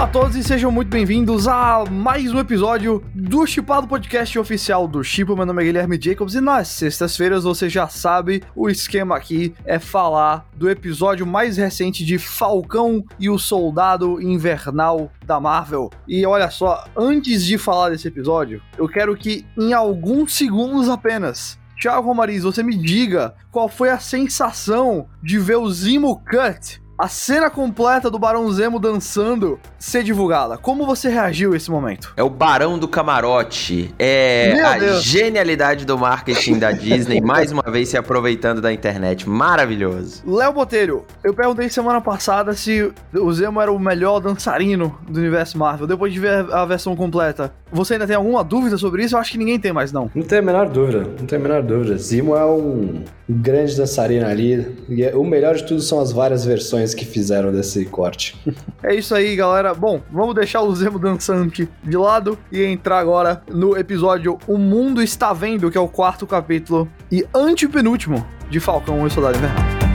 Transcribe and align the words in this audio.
Olá 0.00 0.08
a 0.08 0.12
todos 0.12 0.34
e 0.34 0.42
sejam 0.42 0.72
muito 0.72 0.88
bem-vindos 0.88 1.46
a 1.46 1.84
mais 1.84 2.32
um 2.32 2.38
episódio 2.38 3.04
do 3.14 3.46
Chipado 3.46 3.86
Podcast 3.86 4.38
oficial 4.38 4.88
do 4.88 5.04
Chipo. 5.04 5.36
Meu 5.36 5.44
nome 5.44 5.62
é 5.62 5.66
Guilherme 5.66 6.00
Jacobs 6.00 6.34
e 6.34 6.40
nas 6.40 6.68
sextas-feiras 6.68 7.44
você 7.44 7.68
já 7.68 7.86
sabe, 7.86 8.42
o 8.56 8.70
esquema 8.70 9.14
aqui 9.14 9.52
é 9.62 9.78
falar 9.78 10.48
do 10.56 10.70
episódio 10.70 11.26
mais 11.26 11.58
recente 11.58 12.02
de 12.02 12.16
Falcão 12.16 13.04
e 13.18 13.28
o 13.28 13.38
Soldado 13.38 14.22
Invernal 14.22 15.12
da 15.26 15.38
Marvel. 15.38 15.90
E 16.08 16.24
olha 16.24 16.50
só, 16.50 16.82
antes 16.96 17.44
de 17.44 17.58
falar 17.58 17.90
desse 17.90 18.08
episódio, 18.08 18.62
eu 18.78 18.88
quero 18.88 19.14
que 19.14 19.44
em 19.54 19.74
alguns 19.74 20.32
segundos 20.32 20.88
apenas 20.88 21.60
Thiago 21.78 22.06
Romariz, 22.06 22.42
você 22.42 22.62
me 22.62 22.74
diga 22.74 23.34
qual 23.50 23.68
foi 23.68 23.90
a 23.90 23.98
sensação 23.98 25.08
de 25.22 25.38
ver 25.38 25.56
o 25.56 25.70
Zimo 25.70 26.22
Cut 26.24 26.80
a 27.00 27.08
cena 27.08 27.48
completa 27.48 28.10
do 28.10 28.18
Barão 28.18 28.52
Zemo 28.52 28.78
dançando 28.78 29.58
ser 29.78 30.02
divulgada. 30.02 30.58
Como 30.58 30.84
você 30.84 31.08
reagiu 31.08 31.54
a 31.54 31.56
esse 31.56 31.70
momento? 31.70 32.12
É 32.14 32.22
o 32.22 32.28
Barão 32.28 32.78
do 32.78 32.86
Camarote. 32.86 33.94
É 33.98 34.52
Meu 34.54 34.66
a 34.66 34.76
Deus. 34.76 35.02
genialidade 35.02 35.86
do 35.86 35.96
marketing 35.96 36.58
da 36.58 36.72
Disney, 36.72 37.18
mais 37.24 37.50
uma 37.50 37.62
vez 37.62 37.88
se 37.88 37.96
aproveitando 37.96 38.60
da 38.60 38.70
internet. 38.70 39.26
Maravilhoso. 39.26 40.22
Léo 40.26 40.52
Botelho, 40.52 41.06
eu 41.24 41.32
perguntei 41.32 41.70
semana 41.70 42.02
passada 42.02 42.52
se 42.52 42.92
o 43.14 43.32
Zemo 43.32 43.62
era 43.62 43.72
o 43.72 43.78
melhor 43.78 44.20
dançarino 44.20 44.94
do 45.08 45.20
universo 45.20 45.56
Marvel. 45.56 45.86
Depois 45.86 46.12
de 46.12 46.20
ver 46.20 46.52
a 46.52 46.66
versão 46.66 46.94
completa, 46.94 47.50
você 47.72 47.94
ainda 47.94 48.06
tem 48.06 48.16
alguma 48.16 48.44
dúvida 48.44 48.76
sobre 48.76 49.04
isso? 49.04 49.14
Eu 49.14 49.20
acho 49.20 49.32
que 49.32 49.38
ninguém 49.38 49.58
tem 49.58 49.72
mais, 49.72 49.90
não. 49.90 50.10
Não 50.14 50.22
tem 50.22 50.40
a 50.40 50.42
menor 50.42 50.68
dúvida, 50.68 50.98
não 51.18 51.24
tem 51.26 51.38
a 51.38 51.42
menor 51.42 51.62
dúvida. 51.62 51.96
Zemo 51.96 52.36
é 52.36 52.44
um 52.44 53.04
grande 53.26 53.74
dançarino 53.74 54.26
ali. 54.26 54.76
E 54.88 55.02
é, 55.02 55.16
o 55.16 55.24
melhor 55.24 55.54
de 55.54 55.64
tudo 55.64 55.80
são 55.80 55.98
as 56.00 56.12
várias 56.12 56.44
versões 56.44 56.89
que 56.94 57.04
fizeram 57.04 57.52
desse 57.52 57.84
corte. 57.84 58.36
é 58.82 58.94
isso 58.94 59.14
aí, 59.14 59.34
galera. 59.36 59.74
Bom, 59.74 60.00
vamos 60.10 60.34
deixar 60.34 60.62
o 60.62 60.74
Zemo 60.74 60.98
dançante 60.98 61.68
de 61.82 61.96
lado 61.96 62.38
e 62.50 62.62
entrar 62.62 62.98
agora 62.98 63.42
no 63.48 63.76
episódio 63.76 64.38
O 64.46 64.56
Mundo 64.56 65.02
Está 65.02 65.32
Vendo, 65.32 65.70
que 65.70 65.78
é 65.78 65.80
o 65.80 65.88
quarto 65.88 66.26
capítulo 66.26 66.88
e 67.10 67.24
antepenúltimo 67.34 68.26
de 68.50 68.60
Falcão 68.60 69.06
e 69.06 69.10
Soldado 69.10 69.38
Invernal. 69.38 69.89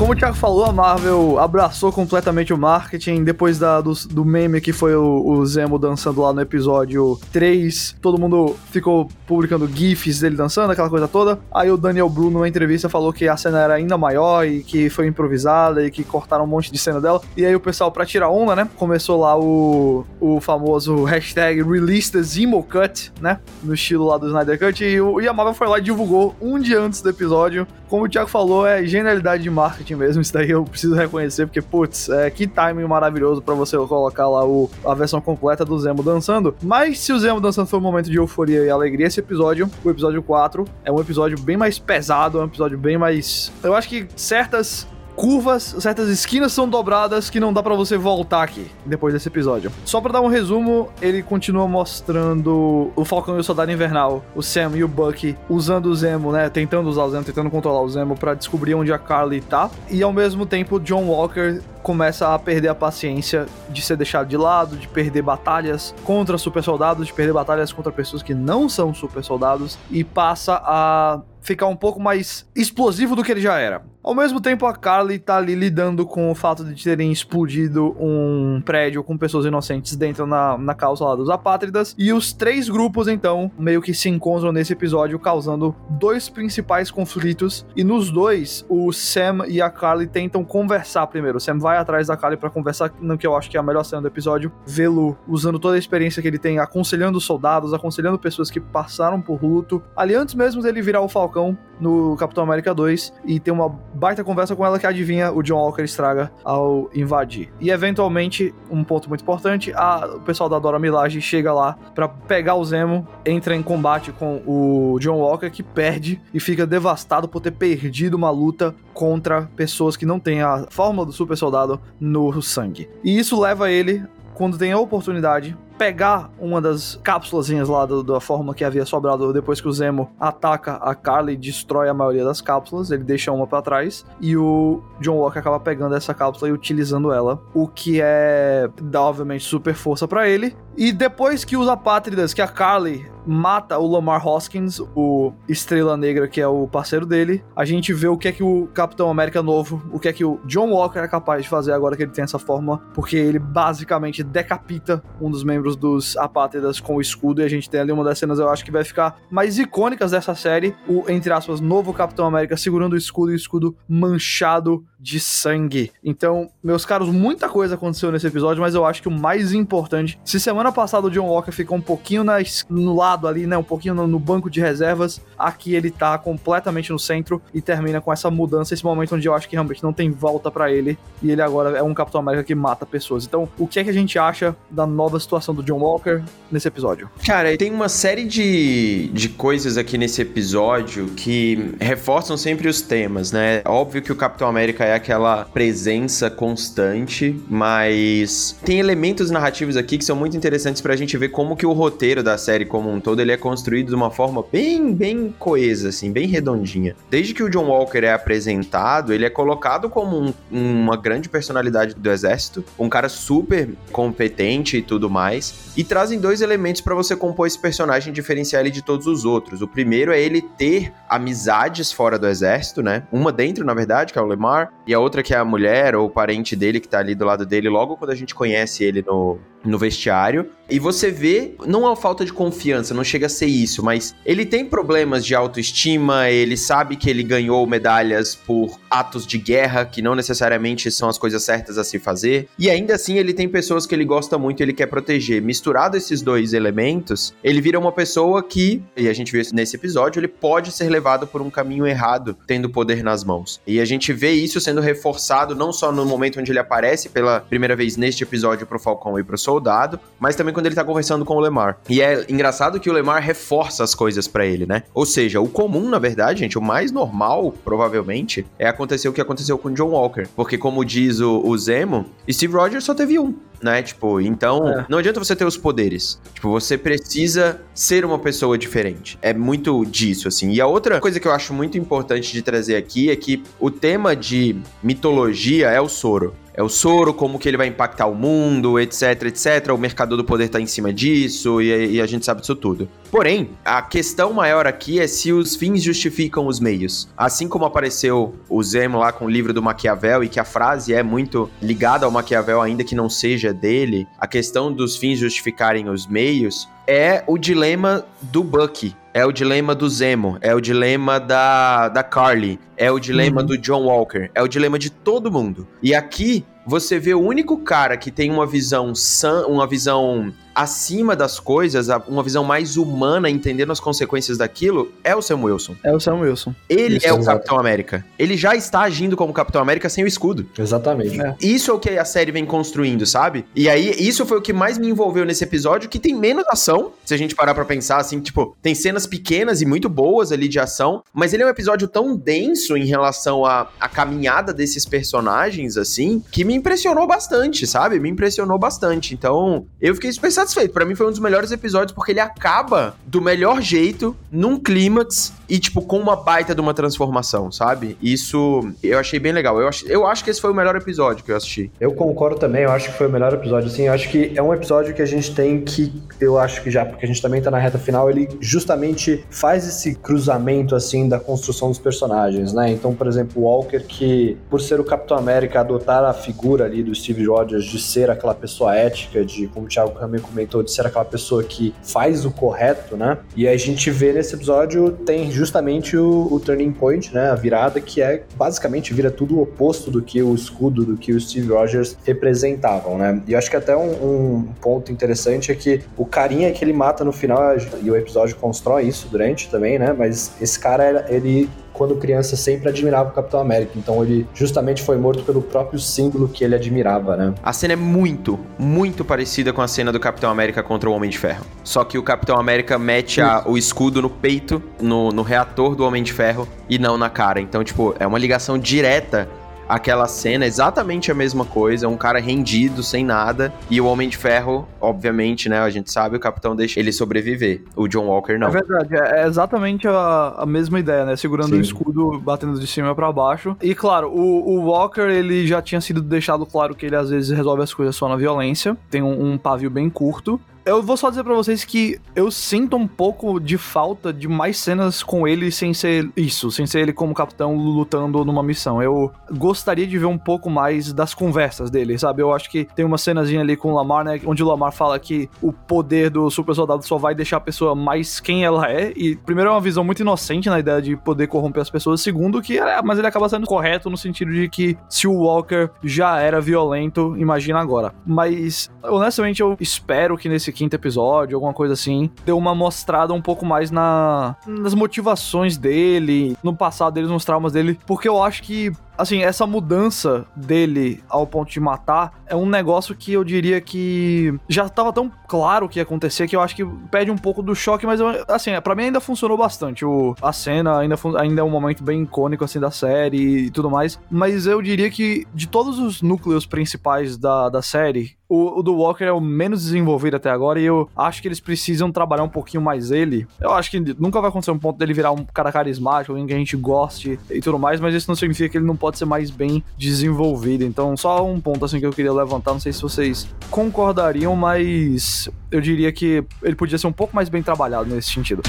Como 0.00 0.14
o 0.14 0.16
Thiago 0.16 0.34
falou, 0.34 0.64
a 0.64 0.72
Marvel 0.72 1.38
abraçou 1.38 1.92
completamente 1.92 2.54
o 2.54 2.56
marketing. 2.56 3.22
Depois 3.22 3.58
da, 3.58 3.82
do, 3.82 3.92
do 4.08 4.24
meme 4.24 4.58
que 4.58 4.72
foi 4.72 4.96
o, 4.96 5.22
o, 5.26 5.44
Zemo 5.44 5.78
dançando 5.78 6.22
lá 6.22 6.32
no 6.32 6.40
episódio 6.40 7.20
3, 7.30 7.96
todo 8.00 8.18
mundo 8.18 8.56
ficou 8.70 9.10
publicando 9.26 9.68
GIFs 9.68 10.20
dele 10.20 10.36
dançando, 10.36 10.72
aquela 10.72 10.88
coisa 10.88 11.06
toda. 11.06 11.38
Aí 11.52 11.70
o 11.70 11.76
Daniel 11.76 12.08
Bruno, 12.08 12.30
numa 12.30 12.48
entrevista, 12.48 12.88
falou 12.88 13.12
que 13.12 13.28
a 13.28 13.36
cena 13.36 13.60
era 13.60 13.74
ainda 13.74 13.98
maior 13.98 14.46
e 14.46 14.62
que 14.62 14.88
foi 14.88 15.06
improvisada 15.06 15.84
e 15.84 15.90
que 15.90 16.02
cortaram 16.02 16.44
um 16.44 16.46
monte 16.46 16.72
de 16.72 16.78
cena 16.78 16.98
dela. 16.98 17.20
E 17.36 17.44
aí 17.44 17.54
o 17.54 17.60
pessoal, 17.60 17.92
pra 17.92 18.06
tirar 18.06 18.30
onda, 18.30 18.56
né? 18.56 18.66
Começou 18.76 19.20
lá 19.20 19.38
o, 19.38 20.06
o 20.18 20.40
famoso 20.40 21.04
hashtag 21.04 21.62
Release 21.62 22.10
the 22.10 22.22
Zemo 22.22 22.62
Cut, 22.62 23.12
né? 23.20 23.38
No 23.62 23.74
estilo 23.74 24.06
lá 24.06 24.16
do 24.16 24.28
Snyder 24.28 24.58
Cut. 24.58 24.82
E, 24.82 24.96
e 25.22 25.28
a 25.28 25.32
Marvel 25.34 25.52
foi 25.52 25.68
lá 25.68 25.78
e 25.78 25.82
divulgou 25.82 26.34
um 26.40 26.58
dia 26.58 26.80
antes 26.80 27.02
do 27.02 27.10
episódio. 27.10 27.66
Como 27.86 28.04
o 28.04 28.08
Thiago 28.08 28.30
falou, 28.30 28.66
é 28.66 28.86
genialidade 28.86 29.42
de 29.42 29.50
marketing 29.50 29.89
mesmo, 29.94 30.22
isso 30.22 30.32
daí 30.32 30.50
eu 30.50 30.64
preciso 30.64 30.94
reconhecer, 30.94 31.46
porque, 31.46 31.60
putz, 31.60 32.08
é, 32.08 32.30
que 32.30 32.46
timing 32.46 32.84
maravilhoso 32.84 33.42
para 33.42 33.54
você 33.54 33.76
colocar 33.76 34.28
lá 34.28 34.44
o, 34.44 34.70
a 34.84 34.94
versão 34.94 35.20
completa 35.20 35.64
do 35.64 35.78
Zemo 35.78 36.02
dançando. 36.02 36.54
Mas 36.62 36.98
se 37.00 37.12
o 37.12 37.18
Zemo 37.18 37.40
dançando 37.40 37.66
foi 37.66 37.78
um 37.78 37.82
momento 37.82 38.10
de 38.10 38.16
euforia 38.16 38.64
e 38.64 38.70
alegria, 38.70 39.06
esse 39.06 39.20
episódio, 39.20 39.70
o 39.84 39.90
episódio 39.90 40.22
4, 40.22 40.64
é 40.84 40.92
um 40.92 41.00
episódio 41.00 41.38
bem 41.40 41.56
mais 41.56 41.78
pesado, 41.78 42.38
é 42.38 42.42
um 42.42 42.46
episódio 42.46 42.78
bem 42.78 42.98
mais. 42.98 43.52
Eu 43.62 43.74
acho 43.74 43.88
que 43.88 44.06
certas 44.16 44.86
curvas, 45.20 45.76
certas 45.78 46.08
esquinas 46.08 46.50
são 46.50 46.66
dobradas 46.66 47.28
que 47.28 47.38
não 47.38 47.52
dá 47.52 47.62
para 47.62 47.74
você 47.74 47.98
voltar 47.98 48.42
aqui 48.42 48.70
depois 48.86 49.12
desse 49.12 49.28
episódio. 49.28 49.70
Só 49.84 50.00
para 50.00 50.14
dar 50.14 50.22
um 50.22 50.28
resumo, 50.28 50.88
ele 51.02 51.22
continua 51.22 51.68
mostrando 51.68 52.90
o 52.96 53.04
Falcão 53.04 53.36
e 53.36 53.40
o 53.40 53.44
Soldado 53.44 53.70
Invernal, 53.70 54.24
o 54.34 54.42
Sam 54.42 54.72
e 54.76 54.82
o 54.82 54.88
Bucky 54.88 55.36
usando 55.46 55.86
o 55.86 55.94
Zemo, 55.94 56.32
né, 56.32 56.48
tentando 56.48 56.88
usar 56.88 57.04
o 57.04 57.10
Zemo, 57.10 57.22
tentando 57.22 57.50
controlar 57.50 57.82
o 57.82 57.88
Zemo 57.90 58.16
para 58.16 58.32
descobrir 58.32 58.74
onde 58.74 58.94
a 58.94 58.98
Carly 58.98 59.42
tá. 59.42 59.70
E 59.90 60.02
ao 60.02 60.10
mesmo 60.10 60.46
tempo, 60.46 60.80
John 60.80 61.04
Walker 61.04 61.60
começa 61.82 62.34
a 62.34 62.38
perder 62.38 62.68
a 62.68 62.74
paciência 62.74 63.46
de 63.68 63.82
ser 63.82 63.98
deixado 63.98 64.26
de 64.26 64.38
lado, 64.38 64.76
de 64.76 64.88
perder 64.88 65.20
batalhas 65.20 65.94
contra 66.02 66.38
super 66.38 66.62
soldados, 66.62 67.06
de 67.06 67.12
perder 67.12 67.34
batalhas 67.34 67.72
contra 67.72 67.92
pessoas 67.92 68.22
que 68.22 68.34
não 68.34 68.70
são 68.70 68.94
super 68.94 69.22
soldados 69.22 69.78
e 69.90 70.02
passa 70.02 70.62
a 70.64 71.20
ficar 71.40 71.66
um 71.66 71.76
pouco 71.76 71.98
mais 71.98 72.46
explosivo 72.54 73.16
do 73.16 73.24
que 73.24 73.32
ele 73.32 73.40
já 73.40 73.58
era. 73.58 73.82
Ao 74.02 74.14
mesmo 74.14 74.40
tempo, 74.40 74.64
a 74.64 74.74
Carly 74.74 75.18
tá 75.18 75.36
ali 75.36 75.54
lidando 75.54 76.06
com 76.06 76.30
o 76.30 76.34
fato 76.34 76.64
de 76.64 76.82
terem 76.82 77.12
explodido 77.12 77.94
um 78.00 78.62
prédio 78.64 79.04
com 79.04 79.16
pessoas 79.18 79.44
inocentes 79.44 79.94
dentro 79.94 80.26
na, 80.26 80.56
na 80.56 80.74
causa 80.74 81.04
lá 81.04 81.14
dos 81.14 81.28
apátridas. 81.28 81.94
E 81.98 82.10
os 82.10 82.32
três 82.32 82.70
grupos, 82.70 83.08
então, 83.08 83.50
meio 83.58 83.82
que 83.82 83.92
se 83.92 84.08
encontram 84.08 84.52
nesse 84.52 84.72
episódio, 84.72 85.18
causando 85.18 85.76
dois 85.90 86.30
principais 86.30 86.90
conflitos. 86.90 87.66
E 87.76 87.84
nos 87.84 88.10
dois, 88.10 88.64
o 88.70 88.90
Sam 88.90 89.44
e 89.46 89.60
a 89.60 89.68
Carly 89.68 90.06
tentam 90.06 90.42
conversar 90.42 91.06
primeiro. 91.08 91.36
O 91.36 91.40
Sam 91.40 91.58
vai 91.58 91.76
atrás 91.76 92.06
da 92.06 92.16
Carly 92.16 92.38
para 92.38 92.48
conversar, 92.48 92.90
no 93.02 93.18
que 93.18 93.26
eu 93.26 93.36
acho 93.36 93.50
que 93.50 93.58
é 93.58 93.60
a 93.60 93.62
melhor 93.62 93.84
cena 93.84 94.00
do 94.00 94.08
episódio. 94.08 94.50
Vê-lo 94.66 95.14
usando 95.28 95.58
toda 95.58 95.74
a 95.74 95.78
experiência 95.78 96.22
que 96.22 96.28
ele 96.28 96.38
tem, 96.38 96.58
aconselhando 96.58 97.20
soldados, 97.20 97.74
aconselhando 97.74 98.18
pessoas 98.18 98.50
que 98.50 98.60
passaram 98.60 99.20
por 99.20 99.44
luto. 99.44 99.82
Ali 99.94 100.14
antes 100.14 100.34
mesmo 100.34 100.62
dele 100.62 100.80
virar 100.80 101.02
o 101.02 101.08
Falcão 101.08 101.56
no 101.78 102.16
Capitão 102.16 102.44
América 102.44 102.74
2 102.74 103.12
e 103.24 103.40
tem 103.40 103.52
uma 103.52 103.68
baita 103.94 104.24
conversa 104.24 104.54
com 104.54 104.64
ela 104.64 104.78
que 104.78 104.86
adivinha 104.86 105.32
o 105.32 105.42
John 105.42 105.58
Walker 105.58 105.82
estraga 105.82 106.30
ao 106.44 106.90
invadir. 106.94 107.52
E 107.60 107.70
eventualmente, 107.70 108.54
um 108.70 108.84
ponto 108.84 109.08
muito 109.08 109.22
importante, 109.22 109.72
a, 109.74 110.06
o 110.16 110.20
pessoal 110.20 110.48
da 110.48 110.58
Dora 110.58 110.78
Milaje 110.78 111.20
chega 111.20 111.52
lá 111.52 111.76
para 111.94 112.08
pegar 112.08 112.54
o 112.54 112.64
Zemo, 112.64 113.06
entra 113.24 113.54
em 113.54 113.62
combate 113.62 114.12
com 114.12 114.42
o 114.46 114.98
John 115.00 115.18
Walker 115.18 115.50
que 115.50 115.62
perde 115.62 116.20
e 116.32 116.40
fica 116.40 116.66
devastado 116.66 117.28
por 117.28 117.40
ter 117.40 117.52
perdido 117.52 118.14
uma 118.14 118.30
luta 118.30 118.74
contra 118.94 119.42
pessoas 119.56 119.96
que 119.96 120.06
não 120.06 120.18
têm 120.18 120.42
a 120.42 120.66
forma 120.70 121.04
do 121.04 121.12
super 121.12 121.36
soldado 121.36 121.80
no 121.98 122.40
sangue. 122.42 122.88
E 123.02 123.18
isso 123.18 123.40
leva 123.40 123.70
ele 123.70 124.02
quando 124.34 124.56
tem 124.56 124.72
a 124.72 124.78
oportunidade, 124.78 125.56
pegar 125.80 126.30
uma 126.38 126.60
das 126.60 127.00
cápsulas 127.02 127.48
lá 127.48 127.86
do, 127.86 128.02
da 128.02 128.20
forma 128.20 128.54
que 128.54 128.62
havia 128.62 128.84
sobrado 128.84 129.32
depois 129.32 129.62
que 129.62 129.66
o 129.66 129.72
Zemo 129.72 130.10
ataca 130.20 130.74
a 130.74 130.94
Carly 130.94 131.32
e 131.32 131.36
destrói 131.38 131.88
a 131.88 131.94
maioria 131.94 132.22
das 132.22 132.42
cápsulas, 132.42 132.90
ele 132.90 133.02
deixa 133.02 133.32
uma 133.32 133.46
para 133.46 133.62
trás 133.62 134.04
e 134.20 134.36
o 134.36 134.82
John 135.00 135.16
Walker 135.16 135.38
acaba 135.38 135.58
pegando 135.58 135.94
essa 135.94 136.12
cápsula 136.12 136.50
e 136.50 136.52
utilizando 136.52 137.10
ela, 137.10 137.40
o 137.54 137.66
que 137.66 137.98
é 137.98 138.68
dá 138.82 139.00
obviamente 139.00 139.42
super 139.42 139.72
força 139.72 140.06
para 140.06 140.28
ele. 140.28 140.54
E 140.76 140.92
depois 140.92 141.44
que 141.44 141.56
os 141.56 141.68
apátridas, 141.68 142.32
que 142.32 142.40
a 142.40 142.48
Carly 142.48 143.06
mata 143.26 143.78
o 143.78 143.86
Lamar 143.86 144.26
Hoskins, 144.26 144.80
o 144.94 145.32
Estrela 145.48 145.96
Negra, 145.96 146.26
que 146.26 146.40
é 146.40 146.46
o 146.46 146.66
parceiro 146.66 147.04
dele, 147.04 147.44
a 147.54 147.64
gente 147.64 147.92
vê 147.92 148.08
o 148.08 148.16
que 148.16 148.28
é 148.28 148.32
que 148.32 148.42
o 148.42 148.66
Capitão 148.68 149.10
América 149.10 149.42
novo, 149.42 149.82
o 149.92 149.98
que 149.98 150.08
é 150.08 150.12
que 150.12 150.24
o 150.24 150.40
John 150.46 150.70
Walker 150.70 150.98
é 151.00 151.08
capaz 151.08 151.42
de 151.42 151.48
fazer 151.48 151.72
agora 151.72 151.96
que 151.96 152.02
ele 152.02 152.12
tem 152.12 152.24
essa 152.24 152.38
forma, 152.38 152.78
porque 152.94 153.16
ele 153.16 153.38
basicamente 153.38 154.22
decapita 154.22 155.02
um 155.20 155.30
dos 155.30 155.44
membros 155.44 155.76
dos 155.76 156.16
apátridas 156.16 156.80
com 156.80 156.96
o 156.96 157.00
escudo, 157.00 157.42
e 157.42 157.44
a 157.44 157.48
gente 157.48 157.68
tem 157.68 157.80
ali 157.80 157.92
uma 157.92 158.04
das 158.04 158.18
cenas, 158.18 158.38
eu 158.38 158.48
acho 158.48 158.64
que 158.64 158.70
vai 158.70 158.84
ficar 158.84 159.16
mais 159.30 159.58
icônicas 159.58 160.10
dessa 160.12 160.34
série, 160.34 160.74
o, 160.88 161.04
entre 161.08 161.32
aspas, 161.32 161.60
novo 161.60 161.92
Capitão 161.92 162.26
América 162.26 162.56
segurando 162.56 162.94
o 162.94 162.96
escudo 162.96 163.32
e 163.32 163.34
o 163.34 163.36
escudo 163.36 163.76
manchado 163.88 164.84
de 165.00 165.18
sangue. 165.18 165.90
Então, 166.04 166.50
meus 166.62 166.84
caros, 166.84 167.08
muita 167.08 167.48
coisa 167.48 167.74
aconteceu 167.74 168.12
nesse 168.12 168.26
episódio, 168.26 168.60
mas 168.60 168.74
eu 168.74 168.84
acho 168.84 169.00
que 169.00 169.08
o 169.08 169.10
mais 169.10 169.52
importante, 169.52 170.20
se 170.24 170.38
semana 170.38 170.70
passada 170.70 171.06
o 171.06 171.10
John 171.10 171.26
Walker 171.26 171.52
ficou 171.52 171.78
um 171.78 171.80
pouquinho 171.80 172.24
no 172.68 172.94
lado 172.94 173.26
ali, 173.26 173.46
né, 173.46 173.56
um 173.56 173.62
pouquinho 173.62 173.94
no, 173.94 174.06
no, 174.06 174.18
banco 174.18 174.50
de 174.50 174.60
reservas, 174.60 175.20
aqui 175.38 175.74
ele 175.74 175.90
tá 175.90 176.18
completamente 176.18 176.92
no 176.92 176.98
centro 176.98 177.40
e 177.54 177.62
termina 177.62 178.00
com 178.00 178.12
essa 178.12 178.30
mudança, 178.30 178.74
esse 178.74 178.84
momento 178.84 179.14
onde 179.14 179.26
eu 179.26 179.34
acho 179.34 179.48
que 179.48 179.56
realmente 179.56 179.82
não 179.82 179.92
tem 179.92 180.10
volta 180.10 180.50
para 180.50 180.70
ele 180.70 180.98
e 181.22 181.30
ele 181.30 181.40
agora 181.40 181.78
é 181.78 181.82
um 181.82 181.94
Capitão 181.94 182.20
América 182.20 182.44
que 182.44 182.54
mata 182.54 182.84
pessoas. 182.84 183.24
Então, 183.24 183.48
o 183.58 183.66
que 183.66 183.80
é 183.80 183.84
que 183.84 183.90
a 183.90 183.94
gente 183.94 184.18
acha 184.18 184.54
da 184.70 184.86
nova 184.86 185.18
situação 185.18 185.54
do 185.54 185.62
John 185.62 185.78
Walker 185.78 186.22
nesse 186.52 186.68
episódio? 186.68 187.08
Cara, 187.26 187.56
tem 187.56 187.72
uma 187.72 187.88
série 187.88 188.24
de, 188.24 189.08
de 189.08 189.28
coisas 189.30 189.78
aqui 189.78 189.96
nesse 189.96 190.20
episódio 190.20 191.06
que 191.16 191.74
reforçam 191.80 192.36
sempre 192.36 192.68
os 192.68 192.82
temas, 192.82 193.32
né? 193.32 193.62
Óbvio 193.64 194.02
que 194.02 194.12
o 194.12 194.16
Capitão 194.16 194.48
América 194.48 194.89
é 194.90 194.94
aquela 194.94 195.44
presença 195.44 196.28
constante, 196.28 197.40
mas 197.48 198.56
tem 198.64 198.78
elementos 198.78 199.30
narrativos 199.30 199.76
aqui 199.76 199.96
que 199.96 200.04
são 200.04 200.16
muito 200.16 200.36
interessantes 200.36 200.82
pra 200.82 200.96
gente 200.96 201.16
ver 201.16 201.28
como 201.28 201.56
que 201.56 201.64
o 201.64 201.72
roteiro 201.72 202.22
da 202.22 202.36
série 202.36 202.64
como 202.64 202.90
um 202.90 203.00
todo 203.00 203.20
ele 203.20 203.32
é 203.32 203.36
construído 203.36 203.88
de 203.88 203.94
uma 203.94 204.10
forma 204.10 204.44
bem, 204.50 204.92
bem 204.92 205.34
coesa, 205.38 205.88
assim, 205.90 206.12
bem 206.12 206.26
redondinha. 206.26 206.96
Desde 207.08 207.32
que 207.32 207.42
o 207.42 207.48
John 207.48 207.66
Walker 207.66 208.00
é 208.00 208.12
apresentado, 208.12 209.12
ele 209.12 209.24
é 209.24 209.30
colocado 209.30 209.88
como 209.88 210.16
um, 210.18 210.34
uma 210.52 210.96
grande 210.96 211.28
personalidade 211.28 211.94
do 211.94 212.10
exército, 212.10 212.64
um 212.78 212.88
cara 212.88 213.08
super 213.08 213.70
competente 213.92 214.76
e 214.76 214.82
tudo 214.82 215.08
mais, 215.08 215.70
e 215.76 215.84
trazem 215.84 216.18
dois 216.18 216.40
elementos 216.40 216.80
para 216.80 216.94
você 216.94 217.14
compor 217.14 217.46
esse 217.46 217.58
personagem 217.58 218.10
e 218.10 218.14
diferenciar 218.14 218.60
ele 218.60 218.70
de 218.70 218.82
todos 218.82 219.06
os 219.06 219.24
outros. 219.24 219.62
O 219.62 219.68
primeiro 219.68 220.12
é 220.12 220.20
ele 220.20 220.42
ter 220.42 220.92
amizades 221.08 221.92
fora 221.92 222.18
do 222.18 222.26
exército, 222.26 222.82
né? 222.82 223.04
Uma 223.12 223.32
dentro, 223.32 223.64
na 223.64 223.74
verdade, 223.74 224.12
que 224.12 224.18
é 224.18 224.22
o 224.22 224.26
Lemar, 224.26 224.72
e 224.86 224.94
a 224.94 224.98
outra 224.98 225.22
que 225.22 225.34
é 225.34 225.36
a 225.36 225.44
mulher 225.44 225.94
ou 225.94 226.06
o 226.06 226.10
parente 226.10 226.56
dele 226.56 226.80
que 226.80 226.88
tá 226.88 226.98
ali 226.98 227.14
do 227.14 227.24
lado 227.24 227.46
dele 227.46 227.68
logo 227.68 227.96
quando 227.96 228.10
a 228.10 228.14
gente 228.14 228.34
conhece 228.34 228.84
ele 228.84 229.02
no, 229.02 229.38
no 229.64 229.78
vestiário. 229.78 230.50
E 230.70 230.78
você 230.78 231.10
vê, 231.10 231.54
não 231.66 231.90
é 231.90 231.96
falta 231.96 232.24
de 232.24 232.32
confiança, 232.32 232.94
não 232.94 233.02
chega 233.02 233.26
a 233.26 233.28
ser 233.28 233.46
isso, 233.46 233.84
mas 233.84 234.14
ele 234.24 234.46
tem 234.46 234.64
problemas 234.64 235.26
de 235.26 235.34
autoestima, 235.34 236.30
ele 236.30 236.56
sabe 236.56 236.94
que 236.94 237.10
ele 237.10 237.24
ganhou 237.24 237.66
medalhas 237.66 238.36
por 238.36 238.78
atos 238.88 239.26
de 239.26 239.36
guerra, 239.36 239.84
que 239.84 240.00
não 240.00 240.14
necessariamente 240.14 240.88
são 240.92 241.08
as 241.08 241.18
coisas 241.18 241.42
certas 241.42 241.76
a 241.76 241.82
se 241.82 241.98
fazer. 241.98 242.48
E 242.56 242.70
ainda 242.70 242.94
assim, 242.94 243.18
ele 243.18 243.34
tem 243.34 243.48
pessoas 243.48 243.84
que 243.84 243.92
ele 243.92 244.04
gosta 244.04 244.38
muito 244.38 244.60
e 244.60 244.62
ele 244.62 244.72
quer 244.72 244.86
proteger. 244.86 245.42
Misturado 245.42 245.96
esses 245.96 246.22
dois 246.22 246.52
elementos, 246.52 247.34
ele 247.42 247.60
vira 247.60 247.78
uma 247.78 247.90
pessoa 247.90 248.40
que, 248.40 248.80
e 248.96 249.08
a 249.08 249.12
gente 249.12 249.32
vê 249.32 249.40
isso 249.40 249.54
nesse 249.54 249.74
episódio, 249.74 250.20
ele 250.20 250.28
pode 250.28 250.70
ser 250.70 250.88
levado 250.88 251.26
por 251.26 251.42
um 251.42 251.50
caminho 251.50 251.84
errado, 251.84 252.36
tendo 252.46 252.70
poder 252.70 253.02
nas 253.02 253.24
mãos. 253.24 253.60
E 253.66 253.80
a 253.80 253.84
gente 253.84 254.12
vê 254.12 254.30
isso 254.30 254.60
sendo 254.60 254.80
reforçado 254.80 255.52
não 255.52 255.72
só 255.72 255.90
no 255.90 256.06
momento 256.06 256.38
onde 256.38 256.52
ele 256.52 256.60
aparece 256.60 257.08
pela 257.08 257.40
primeira 257.40 257.74
vez 257.74 257.96
neste 257.96 258.22
episódio 258.22 258.68
pro 258.68 258.78
Falcão 258.78 259.18
e 259.18 259.24
pro 259.24 259.36
soldado, 259.50 259.98
mas 260.18 260.36
também 260.36 260.54
quando 260.54 260.66
ele 260.66 260.76
tá 260.76 260.84
conversando 260.84 261.24
com 261.24 261.34
o 261.34 261.40
Lemar. 261.40 261.78
E 261.88 262.00
é 262.00 262.24
engraçado 262.28 262.78
que 262.78 262.88
o 262.88 262.92
Lemar 262.92 263.20
reforça 263.20 263.82
as 263.82 263.94
coisas 263.94 264.28
para 264.28 264.46
ele, 264.46 264.64
né? 264.64 264.84
Ou 264.94 265.04
seja, 265.04 265.40
o 265.40 265.48
comum, 265.48 265.88
na 265.88 265.98
verdade, 265.98 266.40
gente, 266.40 266.56
o 266.56 266.62
mais 266.62 266.92
normal, 266.92 267.52
provavelmente, 267.64 268.46
é 268.58 268.68
acontecer 268.68 269.08
o 269.08 269.12
que 269.12 269.20
aconteceu 269.20 269.58
com 269.58 269.68
o 269.68 269.72
John 269.72 269.90
Walker. 269.90 270.28
Porque, 270.36 270.56
como 270.56 270.84
diz 270.84 271.18
o, 271.18 271.42
o 271.44 271.58
Zemo, 271.58 272.06
Steve 272.30 272.54
Rogers 272.54 272.84
só 272.84 272.94
teve 272.94 273.18
um 273.18 273.34
né? 273.62 273.82
Tipo, 273.82 274.20
então 274.20 274.68
é. 274.68 274.86
não 274.88 274.98
adianta 274.98 275.18
você 275.18 275.34
ter 275.36 275.44
os 275.44 275.56
poderes. 275.56 276.20
Tipo, 276.34 276.50
você 276.50 276.76
precisa 276.76 277.60
ser 277.74 278.04
uma 278.04 278.18
pessoa 278.18 278.56
diferente. 278.56 279.18
É 279.22 279.32
muito 279.32 279.84
disso, 279.84 280.28
assim. 280.28 280.50
E 280.50 280.60
a 280.60 280.66
outra 280.66 281.00
coisa 281.00 281.20
que 281.20 281.26
eu 281.26 281.32
acho 281.32 281.52
muito 281.52 281.78
importante 281.78 282.32
de 282.32 282.42
trazer 282.42 282.76
aqui 282.76 283.10
é 283.10 283.16
que 283.16 283.42
o 283.58 283.70
tema 283.70 284.14
de 284.16 284.56
mitologia 284.82 285.68
é 285.68 285.80
o 285.80 285.88
soro 285.88 286.34
é 286.60 286.62
o 286.62 286.68
soro, 286.68 287.14
como 287.14 287.38
que 287.38 287.48
ele 287.48 287.56
vai 287.56 287.68
impactar 287.68 288.06
o 288.06 288.14
mundo, 288.14 288.78
etc, 288.78 289.22
etc. 289.24 289.72
O 289.72 289.78
mercado 289.78 290.14
do 290.14 290.22
poder 290.22 290.48
tá 290.48 290.60
em 290.60 290.66
cima 290.66 290.92
disso 290.92 291.60
e, 291.62 291.94
e, 291.94 292.00
a 292.02 292.06
gente 292.06 292.26
sabe 292.26 292.40
disso 292.42 292.54
tudo. 292.54 292.86
Porém, 293.10 293.50
a 293.64 293.80
questão 293.80 294.32
maior 294.32 294.66
aqui 294.66 295.00
é 295.00 295.06
se 295.06 295.32
os 295.32 295.56
fins 295.56 295.82
justificam 295.82 296.46
os 296.46 296.60
meios. 296.60 297.08
Assim 297.16 297.48
como 297.48 297.64
apareceu 297.64 298.34
o 298.48 298.62
Zemo 298.62 298.98
lá 298.98 299.10
com 299.10 299.24
o 299.24 299.30
livro 299.30 299.54
do 299.54 299.62
Maquiavel 299.62 300.22
e 300.22 300.28
que 300.28 300.38
a 300.38 300.44
frase 300.44 300.92
é 300.92 301.02
muito 301.02 301.50
ligada 301.62 302.04
ao 302.04 302.12
Maquiavel, 302.12 302.60
ainda 302.60 302.84
que 302.84 302.94
não 302.94 303.08
seja 303.08 303.49
dele, 303.52 304.06
a 304.18 304.26
questão 304.26 304.72
dos 304.72 304.96
fins 304.96 305.18
justificarem 305.18 305.88
os 305.88 306.06
meios 306.06 306.68
é 306.86 307.22
o 307.26 307.38
dilema 307.38 308.04
do 308.22 308.42
Bucky. 308.42 308.96
É 309.12 309.26
o 309.26 309.32
dilema 309.32 309.74
do 309.74 309.88
Zemo, 309.88 310.38
é 310.40 310.54
o 310.54 310.60
dilema 310.60 311.18
da, 311.18 311.88
da 311.88 312.00
Carly, 312.00 312.60
é 312.76 312.92
o 312.92 313.00
dilema 313.00 313.40
uhum. 313.40 313.46
do 313.48 313.58
John 313.58 313.86
Walker, 313.86 314.30
é 314.32 314.40
o 314.40 314.46
dilema 314.46 314.78
de 314.78 314.88
todo 314.88 315.32
mundo. 315.32 315.66
E 315.82 315.92
aqui 315.96 316.44
você 316.64 316.96
vê 317.00 317.12
o 317.12 317.20
único 317.20 317.56
cara 317.58 317.96
que 317.96 318.12
tem 318.12 318.30
uma 318.30 318.46
visão 318.46 318.94
san, 318.94 319.46
uma 319.46 319.66
visão 319.66 320.32
acima 320.60 321.16
das 321.16 321.40
coisas, 321.40 321.88
uma 322.06 322.22
visão 322.22 322.44
mais 322.44 322.76
humana, 322.76 323.30
entendendo 323.30 323.72
as 323.72 323.80
consequências 323.80 324.36
daquilo, 324.36 324.92
é 325.02 325.16
o 325.16 325.22
Sam 325.22 325.38
Wilson. 325.44 325.74
É 325.82 325.90
o 325.90 325.98
Sam 325.98 326.16
Wilson. 326.16 326.54
Ele 326.68 326.98
Isso, 326.98 327.06
é 327.06 327.12
o 327.14 327.24
Capitão 327.24 327.58
América. 327.58 328.04
Ele 328.18 328.36
já 328.36 328.54
está 328.54 328.80
agindo 328.80 329.16
como 329.16 329.32
Capitão 329.32 329.62
América 329.62 329.88
sem 329.88 330.04
o 330.04 330.06
escudo. 330.06 330.46
Exatamente. 330.58 331.18
É. 331.18 331.34
Isso 331.40 331.70
é 331.70 331.74
o 331.74 331.78
que 331.78 331.88
a 331.90 332.04
série 332.04 332.30
vem 332.30 332.44
construindo, 332.44 333.06
sabe? 333.06 333.46
E 333.56 333.70
aí, 333.70 333.94
isso 333.98 334.26
foi 334.26 334.36
o 334.36 334.42
que 334.42 334.52
mais 334.52 334.76
me 334.76 334.86
envolveu 334.88 335.24
nesse 335.24 335.42
episódio, 335.42 335.88
que 335.88 335.98
tem 335.98 336.14
menos 336.14 336.44
ação, 336.48 336.92
se 337.06 337.14
a 337.14 337.16
gente 337.16 337.34
parar 337.34 337.54
pra 337.54 337.64
pensar, 337.64 337.96
assim, 337.96 338.20
tipo, 338.20 338.54
tem 338.60 338.74
cenas 338.74 339.06
pequenas 339.06 339.62
e 339.62 339.66
muito 339.66 339.88
boas 339.88 340.30
ali 340.30 340.46
de 340.46 340.58
ação, 340.58 341.02
mas 341.12 341.32
ele 341.32 341.42
é 341.42 341.46
um 341.46 341.50
episódio 341.50 341.88
tão 341.88 342.14
denso 342.14 342.76
em 342.76 342.84
relação 342.84 343.46
à, 343.46 343.70
à 343.80 343.88
caminhada 343.88 344.52
desses 344.52 344.84
personagens, 344.84 345.78
assim, 345.78 346.22
que 346.30 346.44
me 346.44 346.54
impressionou 346.54 347.06
bastante, 347.06 347.66
sabe? 347.66 347.98
Me 347.98 348.10
impressionou 348.10 348.58
bastante. 348.58 349.14
Então, 349.14 349.64
eu 349.80 349.94
fiquei 349.94 350.12
super 350.12 350.30
satisfeito. 350.30 350.49
Para 350.72 350.84
mim 350.84 350.94
foi 350.94 351.06
um 351.06 351.10
dos 351.10 351.18
melhores 351.18 351.50
episódios 351.52 351.92
porque 351.92 352.12
ele 352.12 352.20
acaba 352.20 352.94
do 353.06 353.20
melhor 353.20 353.60
jeito, 353.60 354.16
num 354.30 354.58
clímax 354.58 355.32
e, 355.48 355.58
tipo, 355.58 355.82
com 355.82 355.98
uma 355.98 356.14
baita 356.14 356.54
de 356.54 356.60
uma 356.60 356.72
transformação, 356.72 357.50
sabe? 357.50 357.98
Isso 358.00 358.70
eu 358.82 358.98
achei 358.98 359.18
bem 359.18 359.32
legal. 359.32 359.60
Eu, 359.60 359.68
eu 359.86 360.06
acho 360.06 360.22
que 360.22 360.30
esse 360.30 360.40
foi 360.40 360.52
o 360.52 360.54
melhor 360.54 360.76
episódio 360.76 361.24
que 361.24 361.32
eu 361.32 361.36
assisti. 361.36 361.70
Eu 361.80 361.92
concordo 361.92 362.38
também, 362.38 362.62
eu 362.62 362.70
acho 362.70 362.90
que 362.90 362.96
foi 362.96 363.08
o 363.08 363.10
melhor 363.10 363.34
episódio, 363.34 363.68
assim. 363.68 363.88
Eu 363.88 363.92
acho 363.92 364.08
que 364.08 364.32
é 364.36 364.42
um 364.42 364.54
episódio 364.54 364.94
que 364.94 365.02
a 365.02 365.06
gente 365.06 365.34
tem 365.34 365.60
que, 365.62 365.92
eu 366.20 366.38
acho 366.38 366.62
que 366.62 366.70
já, 366.70 366.84
porque 366.84 367.04
a 367.04 367.08
gente 367.08 367.20
também 367.20 367.42
tá 367.42 367.50
na 367.50 367.58
reta 367.58 367.78
final, 367.78 368.08
ele 368.08 368.28
justamente 368.40 369.24
faz 369.28 369.66
esse 369.66 369.96
cruzamento, 369.96 370.76
assim, 370.76 371.08
da 371.08 371.18
construção 371.18 371.68
dos 371.68 371.78
personagens, 371.78 372.52
né? 372.52 372.70
Então, 372.70 372.94
por 372.94 373.08
exemplo, 373.08 373.42
o 373.42 373.46
Walker, 373.46 373.80
que 373.80 374.36
por 374.48 374.60
ser 374.60 374.78
o 374.78 374.84
Capitão 374.84 375.16
América, 375.16 375.60
adotar 375.60 376.04
a 376.04 376.12
figura 376.12 376.64
ali 376.64 376.82
do 376.82 376.94
Steve 376.94 377.26
Rogers 377.26 377.64
de 377.64 377.80
ser 377.80 378.08
aquela 378.08 378.34
pessoa 378.34 378.76
ética, 378.76 379.24
de, 379.24 379.48
como 379.48 379.66
o 379.66 379.68
Thiago 379.68 379.98
também 379.98 380.20
comentou, 380.30 380.62
de 380.62 380.72
ser 380.72 380.86
aquela 380.86 381.04
pessoa 381.04 381.42
que 381.42 381.74
faz 381.82 382.24
o 382.24 382.30
correto, 382.30 382.96
né? 382.96 383.18
E 383.36 383.46
a 383.46 383.56
gente 383.56 383.90
vê 383.90 384.12
nesse 384.12 384.34
episódio, 384.34 384.92
tem 384.92 385.30
justamente 385.30 385.96
o, 385.96 386.28
o, 386.30 386.40
turning 386.40 386.72
point, 386.72 387.12
né? 387.14 387.30
A 387.30 387.34
virada 387.34 387.80
que 387.80 388.00
é 388.00 388.22
basicamente 388.36 388.94
vira 388.94 389.10
tudo 389.10 389.36
o 389.36 389.42
oposto 389.42 389.90
do 389.90 390.02
que 390.02 390.22
o 390.22 390.34
escudo, 390.34 390.84
do 390.84 390.96
que 390.96 391.12
o 391.12 391.20
Steve 391.20 391.48
Rogers 391.48 391.96
representavam, 392.04 392.96
né? 392.98 393.22
E 393.26 393.34
acho 393.34 393.50
que 393.50 393.56
até 393.56 393.76
um, 393.76 393.90
um 393.90 394.42
ponto 394.60 394.90
interessante 394.90 395.52
é 395.52 395.54
que 395.54 395.80
o 395.96 396.06
carinha 396.06 396.50
que 396.52 396.64
ele 396.64 396.72
mata 396.72 397.04
no 397.04 397.12
final, 397.12 397.40
e 397.82 397.90
o 397.90 397.96
episódio 397.96 398.36
constrói 398.36 398.84
isso 398.84 399.08
durante 399.08 399.50
também, 399.50 399.78
né? 399.78 399.94
Mas 399.96 400.32
esse 400.40 400.58
cara, 400.58 401.06
ele 401.08 401.48
quando 401.80 401.96
criança 401.96 402.36
sempre 402.36 402.68
admirava 402.68 403.08
o 403.08 403.12
Capitão 403.12 403.40
América. 403.40 403.72
Então 403.74 404.04
ele 404.04 404.26
justamente 404.34 404.82
foi 404.82 404.98
morto 404.98 405.22
pelo 405.22 405.40
próprio 405.40 405.80
símbolo 405.80 406.28
que 406.28 406.44
ele 406.44 406.54
admirava, 406.54 407.16
né? 407.16 407.32
A 407.42 407.54
cena 407.54 407.72
é 407.72 407.76
muito, 407.76 408.38
muito 408.58 409.02
parecida 409.02 409.50
com 409.50 409.62
a 409.62 409.66
cena 409.66 409.90
do 409.90 409.98
Capitão 409.98 410.28
América 410.28 410.62
contra 410.62 410.90
o 410.90 410.92
Homem 410.92 411.08
de 411.08 411.16
Ferro. 411.16 411.42
Só 411.64 411.82
que 411.82 411.96
o 411.96 412.02
Capitão 412.02 412.38
América 412.38 412.78
mete 412.78 413.22
a, 413.22 413.44
o 413.46 413.56
escudo 413.56 414.02
no 414.02 414.10
peito, 414.10 414.62
no, 414.78 415.08
no 415.08 415.22
reator 415.22 415.74
do 415.74 415.82
Homem 415.82 416.02
de 416.02 416.12
Ferro 416.12 416.46
e 416.68 416.78
não 416.78 416.98
na 416.98 417.08
cara. 417.08 417.40
Então, 417.40 417.64
tipo, 417.64 417.94
é 417.98 418.06
uma 418.06 418.18
ligação 418.18 418.58
direta 418.58 419.26
aquela 419.70 420.08
cena, 420.08 420.44
exatamente 420.44 421.12
a 421.12 421.14
mesma 421.14 421.44
coisa, 421.44 421.88
um 421.88 421.96
cara 421.96 422.18
rendido, 422.18 422.82
sem 422.82 423.04
nada, 423.04 423.52
e 423.70 423.80
o 423.80 423.86
Homem 423.86 424.08
de 424.08 424.16
Ferro, 424.16 424.66
obviamente, 424.80 425.48
né, 425.48 425.60
a 425.60 425.70
gente 425.70 425.92
sabe, 425.92 426.16
o 426.16 426.20
Capitão 426.20 426.56
deixa 426.56 426.80
ele 426.80 426.90
sobreviver, 426.92 427.62
o 427.76 427.86
John 427.86 428.06
Walker 428.06 428.36
não. 428.36 428.48
É 428.48 428.50
verdade, 428.50 428.96
é, 428.96 429.22
é 429.22 429.26
exatamente 429.26 429.86
a, 429.86 430.34
a 430.38 430.44
mesma 430.46 430.80
ideia, 430.80 431.04
né, 431.04 431.14
segurando 431.14 431.52
o 431.52 431.60
escudo, 431.60 432.18
batendo 432.18 432.58
de 432.58 432.66
cima 432.66 432.94
para 432.94 433.12
baixo, 433.12 433.56
e 433.62 433.72
claro, 433.72 434.08
o, 434.08 434.58
o, 434.58 434.64
Walker, 434.64 435.02
ele 435.02 435.46
já 435.46 435.62
tinha 435.62 435.80
sido 435.80 436.02
deixado 436.02 436.44
claro 436.44 436.74
que 436.74 436.86
ele 436.86 436.96
às 436.96 437.10
vezes 437.10 437.30
resolve 437.30 437.62
as 437.62 437.72
coisas 437.72 437.94
só 437.94 438.08
na 438.08 438.16
violência, 438.16 438.76
tem 438.90 439.02
um, 439.02 439.32
um 439.32 439.38
pavio 439.38 439.70
bem 439.70 439.88
curto, 439.88 440.40
eu 440.70 440.82
vou 440.82 440.96
só 440.96 441.10
dizer 441.10 441.24
para 441.24 441.34
vocês 441.34 441.64
que 441.64 442.00
eu 442.14 442.30
sinto 442.30 442.76
um 442.76 442.86
pouco 442.86 443.40
de 443.40 443.58
falta 443.58 444.12
de 444.12 444.28
mais 444.28 444.56
cenas 444.56 445.02
com 445.02 445.26
ele 445.26 445.50
sem 445.50 445.74
ser 445.74 446.08
isso, 446.16 446.50
sem 446.50 446.64
ser 446.64 446.80
ele 446.80 446.92
como 446.92 447.12
capitão 447.12 447.56
lutando 447.56 448.24
numa 448.24 448.42
missão. 448.42 448.80
Eu 448.80 449.12
gostaria 449.32 449.86
de 449.86 449.98
ver 449.98 450.06
um 450.06 450.16
pouco 450.16 450.48
mais 450.48 450.92
das 450.92 451.12
conversas 451.12 451.70
dele, 451.70 451.98
sabe? 451.98 452.22
Eu 452.22 452.32
acho 452.32 452.48
que 452.48 452.66
tem 452.76 452.84
uma 452.84 452.98
cenazinha 452.98 453.40
ali 453.40 453.56
com 453.56 453.72
o 453.72 453.74
Lamar, 453.74 454.04
né, 454.04 454.20
onde 454.24 454.44
o 454.44 454.46
Lamar 454.46 454.72
fala 454.72 454.98
que 454.98 455.28
o 455.42 455.52
poder 455.52 456.08
do 456.08 456.30
super 456.30 456.54
soldado 456.54 456.86
só 456.86 456.96
vai 456.96 457.14
deixar 457.16 457.38
a 457.38 457.40
pessoa 457.40 457.74
mais 457.74 458.20
quem 458.20 458.44
ela 458.44 458.70
é. 458.70 458.92
E 458.94 459.16
primeiro 459.16 459.50
é 459.50 459.52
uma 459.52 459.60
visão 459.60 459.82
muito 459.82 460.00
inocente 460.00 460.48
na 460.48 460.60
ideia 460.60 460.80
de 460.80 460.96
poder 460.96 461.26
corromper 461.26 461.62
as 461.62 461.70
pessoas, 461.70 462.00
segundo 462.00 462.40
que 462.40 462.58
é, 462.58 462.80
mas 462.80 462.96
ele 462.96 463.08
acaba 463.08 463.28
sendo 463.28 463.46
correto 463.46 463.90
no 463.90 463.96
sentido 463.96 464.32
de 464.32 464.48
que 464.48 464.78
se 464.88 465.08
o 465.08 465.14
Walker 465.14 465.68
já 465.82 466.20
era 466.20 466.40
violento, 466.40 467.16
imagina 467.16 467.58
agora. 467.58 467.92
Mas 468.06 468.70
honestamente 468.84 469.40
eu 469.40 469.56
espero 469.58 470.16
que 470.16 470.28
nesse 470.28 470.52
quinto 470.60 470.74
episódio, 470.74 471.36
alguma 471.36 471.54
coisa 471.54 471.72
assim, 471.72 472.10
deu 472.22 472.36
uma 472.36 472.54
mostrada 472.54 473.14
um 473.14 473.22
pouco 473.22 473.46
mais 473.46 473.70
na 473.70 474.36
nas 474.46 474.74
motivações 474.74 475.56
dele, 475.56 476.36
no 476.42 476.54
passado 476.54 476.92
dele, 476.92 477.06
nos 477.06 477.24
traumas 477.24 477.54
dele, 477.54 477.78
porque 477.86 478.06
eu 478.06 478.22
acho 478.22 478.42
que 478.42 478.70
assim, 479.00 479.22
essa 479.22 479.46
mudança 479.46 480.26
dele 480.36 481.02
ao 481.08 481.26
ponto 481.26 481.50
de 481.50 481.58
matar 481.58 482.20
é 482.26 482.36
um 482.36 482.46
negócio 482.46 482.94
que 482.94 483.12
eu 483.12 483.24
diria 483.24 483.60
que 483.60 484.34
já 484.48 484.68
tava 484.68 484.92
tão 484.92 485.10
claro 485.26 485.68
que 485.68 485.78
ia 485.78 485.82
acontecer 485.82 486.28
que 486.28 486.36
eu 486.36 486.40
acho 486.40 486.54
que 486.54 486.64
perde 486.90 487.10
um 487.10 487.16
pouco 487.16 487.42
do 487.42 487.54
choque, 487.54 487.86
mas 487.86 488.00
assim, 488.28 488.50
para 488.60 488.74
mim 488.74 488.84
ainda 488.84 489.00
funcionou 489.00 489.38
bastante. 489.38 489.84
O, 489.84 490.14
a 490.20 490.32
cena 490.32 490.78
ainda, 490.78 490.96
ainda 491.18 491.40
é 491.40 491.44
um 491.44 491.50
momento 491.50 491.82
bem 491.82 492.02
icônico 492.02 492.44
assim 492.44 492.60
da 492.60 492.70
série 492.70 493.46
e 493.46 493.50
tudo 493.50 493.70
mais, 493.70 493.98
mas 494.10 494.46
eu 494.46 494.60
diria 494.60 494.90
que 494.90 495.26
de 495.34 495.48
todos 495.48 495.78
os 495.78 496.02
núcleos 496.02 496.44
principais 496.44 497.16
da, 497.16 497.48
da 497.48 497.62
série, 497.62 498.20
o, 498.30 498.60
o, 498.60 498.62
do 498.62 498.76
Walker 498.76 499.02
é 499.02 499.12
o 499.12 499.20
menos 499.20 499.64
desenvolvido 499.64 500.16
até 500.16 500.30
agora 500.30 500.60
e 500.60 500.64
eu 500.64 500.88
acho 500.96 501.20
que 501.20 501.26
eles 501.26 501.40
precisam 501.40 501.90
trabalhar 501.90 502.22
um 502.22 502.28
pouquinho 502.28 502.62
mais 502.62 502.92
ele. 502.92 503.26
Eu 503.40 503.52
acho 503.52 503.68
que 503.72 503.80
nunca 503.98 504.20
vai 504.20 504.30
acontecer 504.30 504.52
um 504.52 504.58
ponto 504.58 504.78
dele 504.78 504.94
virar 504.94 505.10
um 505.10 505.24
cara 505.24 505.50
carismático, 505.50 506.12
alguém 506.12 506.28
que 506.28 506.32
a 506.32 506.38
gente 506.38 506.56
goste 506.56 507.18
e 507.28 507.40
tudo 507.40 507.58
mais, 507.58 507.80
mas 507.80 507.92
isso 507.92 508.08
não 508.08 508.14
significa 508.14 508.48
que 508.48 508.56
ele 508.56 508.66
não 508.66 508.76
pode 508.76 508.89
ser 508.98 509.04
mais 509.04 509.30
bem 509.30 509.62
desenvolvido. 509.76 510.64
Então, 510.64 510.96
só 510.96 511.26
um 511.26 511.40
ponto 511.40 511.64
assim 511.64 511.78
que 511.78 511.86
eu 511.86 511.92
queria 511.92 512.12
levantar, 512.12 512.52
não 512.52 512.60
sei 512.60 512.72
se 512.72 512.82
vocês 512.82 513.28
concordariam, 513.50 514.34
mas 514.36 515.28
eu 515.50 515.60
diria 515.60 515.92
que 515.92 516.24
ele 516.42 516.54
podia 516.54 516.78
ser 516.78 516.86
um 516.86 516.92
pouco 516.92 517.14
mais 517.14 517.28
bem 517.28 517.42
trabalhado 517.42 517.92
nesse 517.94 518.12
sentido. 518.12 518.42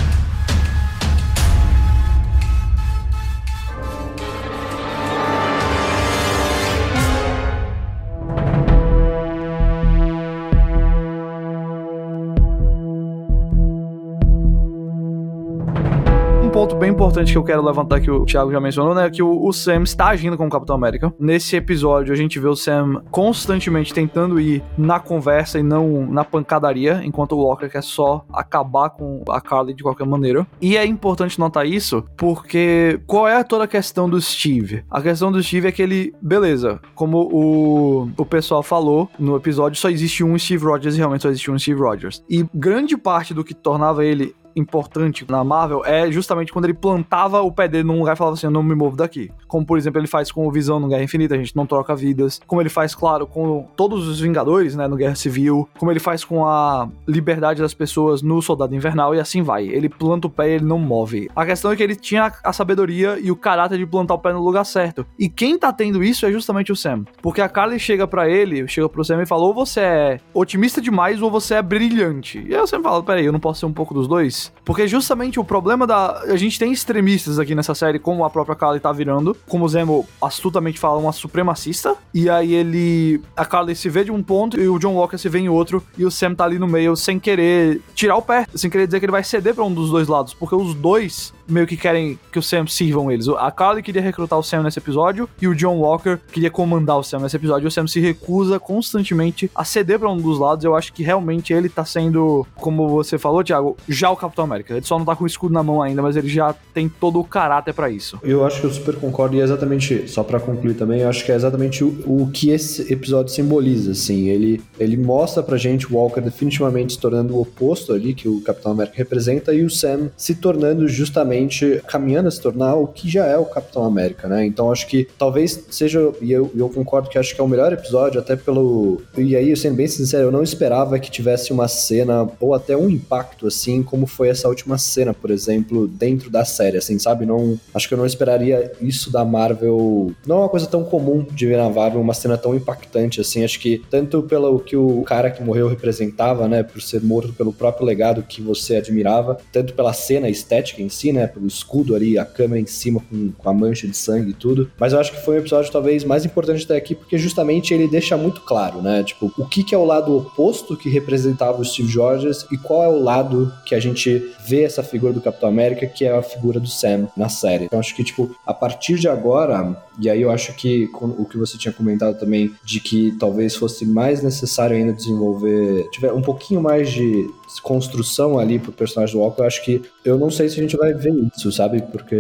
Importante 17.02 17.32
que 17.32 17.38
eu 17.38 17.44
quero 17.44 17.66
levantar 17.66 18.00
que 18.00 18.12
o 18.12 18.24
Thiago 18.26 18.52
já 18.52 18.60
mencionou, 18.60 18.94
né? 18.94 19.10
Que 19.10 19.24
o, 19.24 19.48
o, 19.48 19.52
Sam 19.52 19.82
está 19.82 20.10
agindo 20.10 20.38
como 20.38 20.52
Capitão 20.52 20.76
América. 20.76 21.12
Nesse 21.20 21.56
episódio, 21.56 22.14
a 22.14 22.16
gente 22.16 22.40
vê 22.40 22.48
o 22.48 22.56
Sam 22.56 23.02
constantemente 23.10 23.92
tentando 23.92 24.40
ir 24.40 24.64
na 24.78 25.00
conversa 25.00 25.58
e 25.58 25.64
não 25.64 26.06
na 26.06 26.24
pancadaria, 26.24 27.02
enquanto 27.04 27.32
o 27.32 27.40
Walker 27.40 27.68
quer 27.70 27.82
só 27.82 28.24
acabar 28.32 28.92
com 28.92 29.24
a 29.30 29.42
Carly 29.42 29.74
de 29.74 29.82
qualquer 29.82 30.06
maneira. 30.06 30.46
E 30.62 30.78
é 30.78 30.86
importante 30.86 31.40
notar 31.40 31.66
isso 31.66 32.06
porque 32.16 33.00
qual 33.08 33.28
é 33.28 33.44
toda 33.44 33.64
a 33.64 33.68
questão 33.68 34.08
do 34.08 34.22
Steve? 34.22 34.84
A 34.90 35.02
questão 35.02 35.32
do 35.32 35.42
Steve 35.42 35.70
é 35.70 35.72
que 35.72 35.82
ele, 35.82 36.14
beleza, 36.22 36.80
como 36.94 37.28
o, 37.34 38.12
o 38.16 38.26
pessoal 38.28 38.62
falou 38.62 39.10
no 39.18 39.36
episódio, 39.36 39.80
só 39.80 39.90
existe 39.90 40.24
um 40.24 40.38
Steve 40.38 40.64
Rogers 40.64 40.94
e 40.94 41.00
realmente 41.00 41.24
só 41.24 41.30
existe 41.30 41.50
um 41.50 41.58
Steve 41.58 41.82
Rogers. 41.82 42.24
E 42.30 42.46
grande 42.54 42.96
parte 42.96 43.34
do 43.34 43.44
que 43.44 43.56
tornava 43.56 44.06
ele 44.06 44.36
importante 44.56 45.26
na 45.30 45.44
Marvel 45.44 45.84
é 45.86 46.12
justamente 46.12 46.52
quando 46.52 46.66
ele 46.66 46.74
plantava 46.74 47.42
o 47.42 47.52
pé 47.52 47.68
dele 47.68 47.84
num 47.84 48.00
lugar 48.00 48.14
e 48.14 48.18
falava 48.18 48.36
assim: 48.36 48.48
eu 48.48 48.52
não 48.52 48.64
me 48.64 48.76
movo 48.76 48.96
daqui. 48.96 49.32
Como, 49.48 49.66
por 49.66 49.78
exemplo, 49.78 50.00
ele 50.00 50.08
faz 50.08 50.32
com 50.32 50.48
o 50.48 50.52
Visão 50.52 50.80
no 50.80 50.88
Guerra 50.88 51.04
Infinita, 51.04 51.36
a 51.36 51.38
gente 51.38 51.56
não 51.56 51.66
troca 51.66 51.96
vidas. 51.96 52.40
Como 52.48 52.62
ele 52.62 52.70
faz, 52.70 52.96
claro, 52.96 53.28
com 53.28 53.68
todos 53.76 54.08
os 54.08 54.20
Vingadores, 54.20 54.76
né, 54.76 54.88
no 54.88 54.96
Guerra 54.96 55.16
Civil. 55.16 55.68
Como 55.78 55.92
ele 55.92 56.00
faz 56.00 56.24
com 56.24 56.46
a 56.46 56.88
liberdade 57.08 57.62
das 57.62 57.74
pessoas 57.74 58.22
no 58.22 58.42
Soldado 58.42 58.76
Invernal 58.76 59.16
e 59.16 59.20
assim 59.20 59.42
vai. 59.42 59.68
Ele 59.68 59.90
planta 59.90 60.28
o 60.28 60.30
pé 60.30 60.50
e 60.50 60.54
ele 60.54 60.66
não 60.66 60.78
move. 60.80 61.30
A 61.36 61.46
questão 61.46 61.72
é 61.72 61.76
que 61.76 61.84
ele 61.84 61.96
tinha 61.96 62.32
a 62.44 62.54
sabedoria 62.54 63.18
e 63.20 63.32
o 63.32 63.36
caráter 63.36 63.78
de 63.78 63.86
plantar 63.86 64.14
o 64.14 64.20
pé 64.20 64.34
no 64.34 64.42
lugar 64.42 64.64
certo. 64.66 65.06
E 65.18 65.28
quem 65.30 65.58
tá 65.58 65.72
tendo 65.74 66.04
isso 66.04 66.26
é 66.26 66.32
justamente 66.32 66.72
o 66.72 66.76
Sam. 66.76 67.04
Porque 67.22 67.42
a 67.42 67.50
Carly 67.50 67.80
chega 67.80 68.08
para 68.08 68.30
ele, 68.30 68.68
chega 68.68 68.88
pro 68.88 69.04
Sam 69.04 69.22
e 69.22 69.26
fala: 69.26 69.44
ou 69.44 69.54
você 69.54 69.80
é 69.82 70.20
otimista 70.34 70.82
demais 70.82 71.22
ou 71.22 71.30
você 71.30 71.56
é 71.56 71.62
brilhante. 71.62 72.44
E 72.48 72.56
aí 72.56 72.62
o 72.62 72.68
Sam 72.68 72.82
fala: 72.82 73.04
peraí, 73.04 73.26
eu 73.26 73.32
não 73.32 73.40
posso 73.40 73.60
ser 73.60 73.66
um 73.66 73.74
pouco 73.74 73.94
dos 73.94 74.08
dois? 74.08 74.41
Porque 74.64 74.88
justamente 74.88 75.40
o 75.40 75.44
problema 75.44 75.86
da. 75.86 76.22
A 76.22 76.38
gente 76.38 76.58
tem 76.58 76.72
extremistas 76.72 77.40
aqui 77.40 77.54
nessa 77.54 77.76
série, 77.76 78.00
como 78.00 78.24
a 78.24 78.30
própria 78.30 78.56
Carly 78.56 78.80
tá 78.80 78.92
virando. 78.92 79.36
Como 79.48 79.66
o 79.66 79.70
Zemo 79.70 80.08
astutamente 80.22 80.80
fala, 80.80 80.98
uma 80.98 81.12
supremacista. 81.12 81.96
E 82.14 82.30
aí 82.30 82.54
ele. 82.54 83.22
A 83.36 83.46
Carly 83.46 83.76
se 83.76 83.90
vê 83.90 84.04
de 84.04 84.12
um 84.12 84.24
ponto 84.24 84.60
e 84.60 84.68
o 84.68 84.80
John 84.80 84.96
Walker 84.96 85.18
se 85.18 85.30
vê 85.30 85.40
em 85.40 85.50
outro. 85.50 85.84
E 85.98 86.06
o 86.06 86.12
Sam 86.12 86.36
tá 86.36 86.46
ali 86.46 86.58
no 86.58 86.68
meio 86.68 86.96
sem 86.96 87.20
querer 87.20 87.82
tirar 87.94 88.16
o 88.16 88.22
pé. 88.22 88.46
Sem 88.56 88.70
querer 88.70 88.86
dizer 88.86 89.00
que 89.00 89.06
ele 89.06 89.12
vai 89.12 89.24
ceder 89.24 89.54
pra 89.54 89.64
um 89.64 89.74
dos 89.74 89.90
dois 89.90 90.08
lados. 90.08 90.34
Porque 90.34 90.56
os 90.56 90.74
dois 90.74 91.34
meio 91.52 91.68
que 91.68 91.78
querem 91.78 92.18
que 92.32 92.40
o 92.40 92.44
Sam 92.44 92.66
sirvam 92.68 93.12
eles. 93.12 93.28
A 93.28 93.52
Carly 93.52 93.84
queria 93.84 94.02
recrutar 94.02 94.40
o 94.40 94.44
Sam 94.44 94.64
nesse 94.64 94.80
episódio 94.80 95.30
e 95.42 95.48
o 95.48 95.56
John 95.56 95.78
Walker 95.78 96.18
queria 96.32 96.50
comandar 96.50 96.98
o 96.98 97.04
Sam 97.04 97.20
nesse 97.20 97.36
episódio. 97.36 97.66
E 97.66 97.68
o 97.68 97.72
Sam 97.72 97.88
se 97.88 98.00
recusa 98.00 98.60
constantemente 98.60 99.50
a 99.54 99.64
ceder 99.64 100.00
para 100.00 100.10
um 100.10 100.18
dos 100.18 100.40
lados. 100.40 100.64
Eu 100.64 100.76
acho 100.76 100.94
que 100.94 101.04
realmente 101.04 101.54
ele 101.54 101.70
tá 101.70 101.86
sendo, 101.86 102.46
como 102.56 102.88
você 102.90 103.18
falou, 103.18 103.44
Thiago, 103.44 103.78
já 103.88 104.10
o 104.10 104.16
Capitão 104.16 104.46
América. 104.46 104.74
Ele 104.74 104.86
só 104.86 104.98
não 104.98 105.06
tá 105.06 105.16
com 105.16 105.24
o 105.24 105.28
escudo 105.28 105.54
na 105.54 105.64
mão 105.64 105.82
ainda, 105.82 106.02
mas 106.02 106.16
ele 106.16 106.30
já 106.30 106.54
tem 106.74 106.88
todo 106.88 107.20
o 107.20 107.24
caráter 107.24 107.74
para 107.74 107.90
isso. 107.90 108.20
Eu 108.24 108.46
acho 108.46 108.62
que 108.62 108.68
eu 108.68 108.72
super 108.72 108.96
concordo 108.96 109.36
e 109.36 109.42
é 109.42 109.44
exatamente, 109.44 110.08
só 110.08 110.24
para 110.24 110.40
concluir 110.40 110.76
também, 110.76 111.02
eu 111.02 111.10
acho 111.10 111.26
que 111.26 111.32
é 111.32 111.36
exatamente 111.36 111.84
o, 111.84 111.88
o, 112.06 112.30
que 112.32 112.50
esse 112.50 112.92
episódio 112.92 113.34
simboliza, 113.34 113.92
assim. 113.92 114.30
Ele, 114.30 114.62
ele 114.80 114.98
mostra 114.98 115.44
pra 115.44 115.58
gente 115.58 115.92
o 115.92 115.98
Walker 115.98 116.22
definitivamente 116.22 116.94
se 116.94 117.00
tornando 117.00 117.36
o 117.36 117.42
oposto 117.42 117.94
ali 117.94 118.14
que 118.14 118.28
o 118.28 118.42
Capitão 118.42 118.72
América 118.72 118.98
representa 118.98 119.54
e 119.54 119.64
o 119.64 119.70
Sam 119.70 120.10
se 120.16 120.36
tornando 120.36 120.88
justamente 120.88 121.41
caminhando 121.88 122.28
a 122.28 122.32
se 122.32 122.42
tornar 122.42 122.76
o 122.76 122.88
que 122.88 123.10
já 123.10 123.26
é 123.26 123.38
o 123.38 123.46
Capitão 123.46 123.84
América, 123.84 124.28
né? 124.28 124.46
Então 124.46 124.72
acho 124.72 124.88
que 124.88 125.08
talvez 125.18 125.66
seja, 125.70 126.12
e 126.22 126.32
eu, 126.32 126.52
eu 126.56 126.70
concordo 126.70 127.10
que 127.10 127.18
acho 127.18 127.34
que 127.34 127.42
é 127.42 127.44
o 127.44 127.48
melhor 127.48 127.72
episódio, 127.74 128.20
até 128.20 128.36
pelo. 128.36 129.02
E 129.18 129.36
aí, 129.36 129.56
sendo 129.56 129.76
bem 129.76 129.88
sincero, 129.88 130.26
eu 130.28 130.32
não 130.32 130.44
esperava 130.44 131.00
que 131.00 131.12
tivesse 131.12 131.52
uma 131.52 131.68
cena 131.68 132.28
ou 132.40 132.54
até 132.54 132.76
um 132.76 132.90
impacto 132.90 133.48
assim, 133.48 133.84
como 133.84 134.06
foi 134.06 134.30
essa 134.30 134.48
última 134.48 134.78
cena, 134.78 135.14
por 135.14 135.32
exemplo, 135.32 135.88
dentro 135.88 136.30
da 136.30 136.46
série, 136.46 136.78
assim, 136.78 136.98
sabe? 137.00 137.26
Não, 137.26 137.60
acho 137.74 137.88
que 137.88 137.94
eu 137.94 137.98
não 137.98 138.06
esperaria 138.06 138.72
isso 138.82 139.12
da 139.12 139.24
Marvel. 139.24 140.12
Não 140.26 140.38
é 140.38 140.40
uma 140.40 140.50
coisa 140.50 140.68
tão 140.68 140.84
comum 140.84 141.26
de 141.32 141.46
ver 141.48 141.58
na 141.58 141.70
Marvel, 141.70 142.02
uma 142.02 142.14
cena 142.14 142.38
tão 142.38 142.56
impactante 142.56 143.22
assim. 143.22 143.44
Acho 143.44 143.60
que 143.60 143.82
tanto 143.90 144.24
pelo 144.24 144.60
que 144.60 144.76
o 144.76 145.04
cara 145.04 145.30
que 145.32 145.44
morreu 145.44 145.68
representava, 145.68 146.48
né, 146.48 146.64
por 146.64 146.82
ser 146.82 147.02
morto 147.02 147.34
pelo 147.34 147.54
próprio 147.54 147.86
legado 147.86 148.24
que 148.24 148.42
você 148.42 148.78
admirava, 148.78 149.38
tanto 149.52 149.74
pela 149.74 149.94
cena 149.94 150.30
estética 150.30 150.82
em 150.82 150.90
si, 150.90 151.12
né, 151.12 151.28
pelo 151.32 151.48
escudo 151.48 151.96
ali, 151.96 152.18
a 152.18 152.26
câmera 152.26 152.62
em 152.62 152.66
cima 152.66 153.02
com, 153.10 153.32
com 153.32 153.50
a 153.50 153.54
mancha 153.54 153.88
de 153.88 153.96
sangue 153.96 154.32
e 154.32 154.34
tudo. 154.34 154.70
Mas 154.80 154.94
eu 154.94 155.00
acho 155.00 155.12
que 155.12 155.24
foi 155.24 155.36
o 155.36 155.40
episódio 155.40 155.72
talvez 155.72 156.04
mais 156.04 156.26
importante 156.26 156.64
até 156.64 156.76
aqui, 156.76 156.96
porque 156.96 157.18
justamente 157.18 157.74
ele 157.74 157.88
deixa 157.88 158.18
muito 158.18 158.42
claro, 158.42 158.82
né? 158.82 159.04
Tipo, 159.04 159.32
o 159.38 159.46
que, 159.46 159.64
que 159.64 159.74
é 159.74 159.78
o 159.78 159.86
lado 159.86 160.16
oposto 160.16 160.78
que 160.78 160.90
representava 160.90 161.62
o 161.62 161.66
Steve 161.66 161.98
Rogers 161.98 162.46
e 162.52 162.58
qual 162.58 162.84
é 162.84 162.88
o 162.88 163.02
lado 163.02 163.52
que 163.66 163.76
a 163.76 163.80
gente 163.80 164.32
vê 164.46 164.64
essa 164.64 164.84
figura 164.84 165.14
do 165.14 165.22
Capitão 165.22 165.50
América, 165.50 165.86
que 165.88 166.06
é 166.06 166.12
a 166.12 166.22
figura 166.22 166.60
do 166.60 166.68
Sam 166.68 167.08
na 167.16 167.30
série. 167.30 167.66
Então 167.66 167.80
acho 167.80 167.96
que, 167.96 168.04
tipo, 168.04 168.36
a 168.46 168.54
partir 168.54 168.98
de 168.98 169.08
agora, 169.08 169.76
e 170.00 170.10
aí 170.10 170.22
eu 170.22 170.32
acho 170.32 170.54
que 170.54 170.90
o 170.94 171.26
que 171.26 171.38
você 171.38 171.58
tinha 171.58 171.74
comentado 171.74 172.18
também, 172.18 172.52
de 172.64 172.80
que 172.80 173.16
talvez 173.20 173.56
fosse 173.56 173.86
mais 173.86 174.22
necessário 174.22 174.76
ainda 174.76 174.94
desenvolver, 174.94 175.90
tiver 175.92 176.12
um 176.12 176.22
pouquinho 176.22 176.62
mais 176.62 176.92
de 176.92 177.30
construção 177.60 178.40
ali 178.40 178.60
pro 178.60 178.72
personagem 178.72 179.16
do 179.16 179.22
Walker, 179.22 179.42
eu 179.42 179.48
acho 179.48 179.64
que 179.64 179.82
eu 180.04 180.18
não 180.18 180.32
sei 180.32 180.50
se 180.50 180.60
a 180.60 180.64
gente 180.64 180.78
vai 180.78 180.94
ver 180.94 181.14
isso, 181.36 181.52
sabe? 181.52 181.82
Porque 181.92 182.16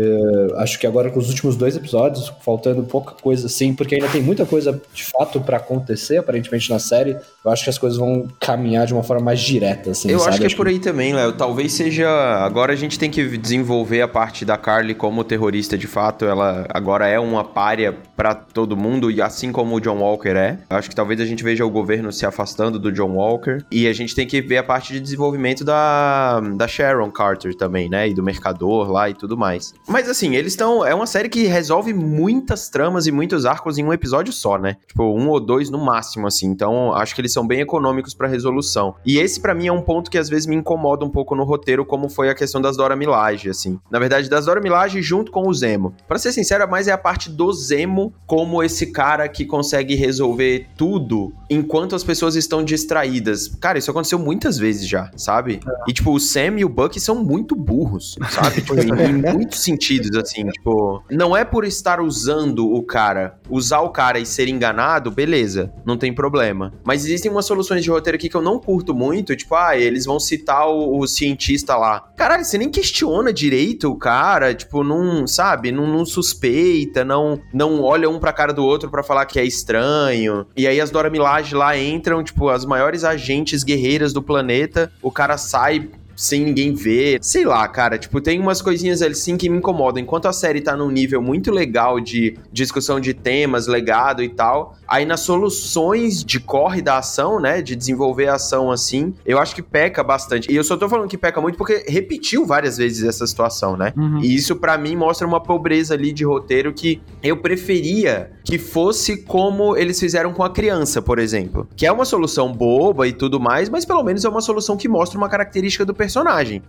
acho 0.57 0.79
que 0.79 0.85
agora 0.85 1.09
com 1.09 1.19
os 1.19 1.29
últimos 1.29 1.55
dois 1.55 1.75
episódios, 1.75 2.31
faltando 2.41 2.83
pouca 2.83 3.15
coisa 3.21 3.47
assim, 3.47 3.73
porque 3.73 3.95
ainda 3.95 4.07
tem 4.07 4.21
muita 4.21 4.45
coisa 4.45 4.79
de 4.93 5.03
fato 5.05 5.39
para 5.41 5.57
acontecer, 5.57 6.17
aparentemente 6.17 6.69
na 6.69 6.79
série, 6.79 7.17
eu 7.43 7.51
acho 7.51 7.63
que 7.63 7.69
as 7.69 7.77
coisas 7.77 7.97
vão 7.97 8.27
caminhar 8.39 8.85
de 8.85 8.93
uma 8.93 9.03
forma 9.03 9.23
mais 9.23 9.39
direta, 9.39 9.91
assim. 9.91 10.11
Eu 10.11 10.19
sabe? 10.19 10.29
acho 10.29 10.39
que 10.39 10.45
acho 10.45 10.55
é 10.55 10.57
por 10.57 10.67
aí 10.67 10.79
também, 10.79 11.13
Léo. 11.13 11.33
Talvez 11.33 11.73
seja. 11.73 12.07
Agora 12.09 12.73
a 12.73 12.75
gente 12.75 12.99
tem 12.99 13.09
que 13.09 13.37
desenvolver 13.37 14.01
a 14.01 14.07
parte 14.07 14.45
da 14.45 14.57
Carly 14.57 14.93
como 14.93 15.23
terrorista 15.23 15.77
de 15.77 15.87
fato. 15.87 16.25
Ela 16.25 16.65
agora 16.69 17.07
é 17.07 17.19
uma 17.19 17.43
párea 17.43 17.95
para 18.15 18.35
todo 18.35 18.77
mundo, 18.77 19.09
e 19.09 19.21
assim 19.21 19.51
como 19.51 19.75
o 19.75 19.79
John 19.79 19.99
Walker 19.99 20.29
é. 20.29 20.59
Eu 20.69 20.77
acho 20.77 20.89
que 20.89 20.95
talvez 20.95 21.19
a 21.19 21.25
gente 21.25 21.43
veja 21.43 21.65
o 21.65 21.69
governo 21.69 22.11
se 22.11 22.25
afastando 22.25 22.77
do 22.77 22.91
John 22.91 23.15
Walker. 23.15 23.63
E 23.71 23.87
a 23.87 23.93
gente 23.93 24.13
tem 24.13 24.27
que 24.27 24.41
ver 24.41 24.57
a 24.57 24.63
parte 24.63 24.93
de 24.93 24.99
desenvolvimento 24.99 25.20
da, 25.63 26.39
da 26.39 26.67
Sharon 26.67 27.11
Carter 27.11 27.55
também, 27.55 27.89
né? 27.89 28.09
E 28.09 28.13
do 28.13 28.23
Mercador 28.23 28.89
lá 28.91 29.09
e 29.09 29.13
tudo 29.13 29.37
mais. 29.37 29.73
Mas 29.87 30.09
assim, 30.09 30.35
eles 30.35 30.53
estão. 30.53 30.85
É 30.85 30.93
uma 30.93 31.05
série 31.05 31.29
que 31.29 31.45
resolve 31.45 31.93
muitas 31.93 32.69
tramas 32.69 33.07
e 33.07 33.11
muitos 33.11 33.45
arcos 33.45 33.77
em 33.77 33.83
um 33.83 33.93
episódio 33.93 34.33
só, 34.33 34.57
né? 34.57 34.77
Tipo, 34.87 35.03
um 35.03 35.29
ou 35.29 35.39
dois 35.39 35.69
no 35.69 35.77
máximo, 35.77 36.27
assim. 36.27 36.47
Então, 36.47 36.93
acho 36.93 37.13
que 37.13 37.21
eles 37.21 37.33
são 37.33 37.45
bem 37.45 37.61
econômicos 37.61 38.13
para 38.13 38.27
resolução. 38.27 38.95
E 39.05 39.19
esse 39.19 39.39
para 39.39 39.53
mim 39.53 39.67
é 39.67 39.71
um 39.71 39.81
ponto 39.81 40.09
que 40.09 40.17
às 40.17 40.29
vezes 40.29 40.45
me 40.45 40.55
incomoda 40.55 41.05
um 41.05 41.09
pouco 41.09 41.35
no 41.35 41.43
roteiro, 41.43 41.85
como 41.85 42.09
foi 42.09 42.29
a 42.29 42.35
questão 42.35 42.61
das 42.61 42.77
Dora 42.77 42.95
Milaje, 42.95 43.49
assim. 43.49 43.79
Na 43.89 43.99
verdade, 43.99 44.29
das 44.29 44.45
Dora 44.45 44.61
Milaje 44.61 45.01
junto 45.01 45.31
com 45.31 45.47
o 45.47 45.53
Zemo. 45.53 45.93
Para 46.07 46.17
ser 46.17 46.31
sincero, 46.31 46.69
mais 46.69 46.87
é 46.87 46.91
a 46.91 46.97
parte 46.97 47.29
do 47.29 47.51
Zemo 47.51 48.13
como 48.25 48.63
esse 48.63 48.87
cara 48.87 49.27
que 49.27 49.45
consegue 49.45 49.95
resolver 49.95 50.67
tudo 50.77 51.33
enquanto 51.49 51.95
as 51.95 52.03
pessoas 52.03 52.35
estão 52.35 52.63
distraídas. 52.63 53.49
Cara, 53.59 53.77
isso 53.77 53.91
aconteceu 53.91 54.17
muitas 54.17 54.57
vezes 54.57 54.87
já. 54.87 55.10
Sabe? 55.15 55.59
É. 55.65 55.71
E, 55.89 55.93
tipo, 55.93 56.11
o 56.11 56.19
Sam 56.19 56.59
e 56.59 56.65
o 56.65 56.69
Buck 56.69 56.99
são 56.99 57.23
muito 57.23 57.55
burros, 57.55 58.17
sabe? 58.29 58.61
tipo, 58.61 58.75
em, 58.75 58.89
em 58.89 59.33
muitos 59.33 59.63
sentidos, 59.63 60.15
assim, 60.15 60.45
tipo, 60.47 61.03
não 61.09 61.35
é 61.35 61.43
por 61.43 61.65
estar 61.65 61.99
usando 61.99 62.71
o 62.71 62.83
cara, 62.83 63.39
usar 63.49 63.81
o 63.81 63.89
cara 63.89 64.19
e 64.19 64.25
ser 64.25 64.47
enganado, 64.47 65.11
beleza, 65.11 65.71
não 65.85 65.97
tem 65.97 66.13
problema. 66.13 66.73
Mas 66.83 67.05
existem 67.05 67.31
umas 67.31 67.45
soluções 67.45 67.83
de 67.83 67.89
roteiro 67.89 68.15
aqui 68.15 68.29
que 68.29 68.35
eu 68.35 68.41
não 68.41 68.59
curto 68.59 68.93
muito, 68.93 69.35
tipo, 69.35 69.55
ah, 69.55 69.77
eles 69.77 70.05
vão 70.05 70.19
citar 70.19 70.67
o, 70.67 70.99
o 70.99 71.07
cientista 71.07 71.75
lá. 71.75 72.01
Caralho, 72.15 72.45
você 72.45 72.57
nem 72.57 72.69
questiona 72.69 73.33
direito 73.33 73.89
o 73.89 73.97
cara, 73.97 74.53
tipo, 74.53 74.83
não, 74.83 75.25
sabe, 75.27 75.71
não, 75.71 75.87
não 75.87 76.05
suspeita, 76.05 77.03
não, 77.03 77.39
não 77.53 77.81
olha 77.81 78.09
um 78.09 78.19
pra 78.19 78.33
cara 78.33 78.53
do 78.53 78.63
outro 78.63 78.89
para 78.89 79.03
falar 79.03 79.25
que 79.25 79.39
é 79.39 79.45
estranho. 79.45 80.45
E 80.55 80.67
aí 80.67 80.79
as 80.79 80.91
Dora 80.91 81.09
Milaje 81.09 81.55
lá 81.55 81.77
entram, 81.77 82.23
tipo, 82.23 82.49
as 82.49 82.65
maiores 82.65 83.03
agentes 83.03 83.63
guerreiras 83.63 84.13
do 84.13 84.21
planeta, 84.21 84.91
o 85.01 85.11
cara 85.11 85.37
sai 85.37 85.89
sem 86.21 86.45
ninguém 86.45 86.71
ver. 86.73 87.17
Sei 87.19 87.43
lá, 87.43 87.67
cara, 87.67 87.97
tipo, 87.97 88.21
tem 88.21 88.39
umas 88.39 88.61
coisinhas 88.61 89.01
assim 89.01 89.35
que 89.35 89.49
me 89.49 89.57
incomodam. 89.57 90.01
Enquanto 90.03 90.27
a 90.27 90.33
série 90.33 90.61
tá 90.61 90.77
num 90.77 90.91
nível 90.91 91.19
muito 91.19 91.51
legal 91.51 91.99
de 91.99 92.37
discussão 92.53 92.99
de 92.99 93.11
temas, 93.11 93.65
legado 93.65 94.21
e 94.21 94.29
tal, 94.29 94.77
aí 94.87 95.03
nas 95.03 95.21
soluções 95.21 96.23
de 96.23 96.39
corre 96.39 96.79
da 96.79 96.99
ação, 96.99 97.39
né, 97.39 97.59
de 97.59 97.75
desenvolver 97.75 98.27
a 98.27 98.35
ação 98.35 98.69
assim, 98.69 99.15
eu 99.25 99.39
acho 99.39 99.55
que 99.55 99.63
peca 99.63 100.03
bastante. 100.03 100.51
E 100.51 100.55
eu 100.55 100.63
só 100.63 100.77
tô 100.77 100.87
falando 100.87 101.09
que 101.09 101.17
peca 101.17 101.41
muito 101.41 101.57
porque 101.57 101.85
repetiu 101.87 102.45
várias 102.45 102.77
vezes 102.77 103.03
essa 103.03 103.25
situação, 103.25 103.75
né? 103.75 103.91
Uhum. 103.97 104.19
E 104.19 104.35
isso 104.35 104.55
para 104.55 104.77
mim 104.77 104.95
mostra 104.95 105.25
uma 105.25 105.41
pobreza 105.41 105.95
ali 105.95 106.13
de 106.13 106.23
roteiro 106.23 106.71
que 106.71 107.01
eu 107.23 107.37
preferia 107.37 108.31
que 108.43 108.59
fosse 108.59 109.17
como 109.17 109.75
eles 109.75 109.99
fizeram 109.99 110.33
com 110.33 110.43
a 110.43 110.49
criança, 110.49 111.01
por 111.01 111.17
exemplo. 111.17 111.67
Que 111.75 111.87
é 111.87 111.91
uma 111.91 112.05
solução 112.05 112.51
boba 112.51 113.07
e 113.07 113.13
tudo 113.13 113.39
mais, 113.39 113.69
mas 113.69 113.85
pelo 113.85 114.03
menos 114.03 114.23
é 114.23 114.29
uma 114.29 114.41
solução 114.41 114.77
que 114.77 114.87
mostra 114.87 115.17
uma 115.17 115.29
característica 115.29 115.83
do 115.83 115.93
personagem. 115.93 116.10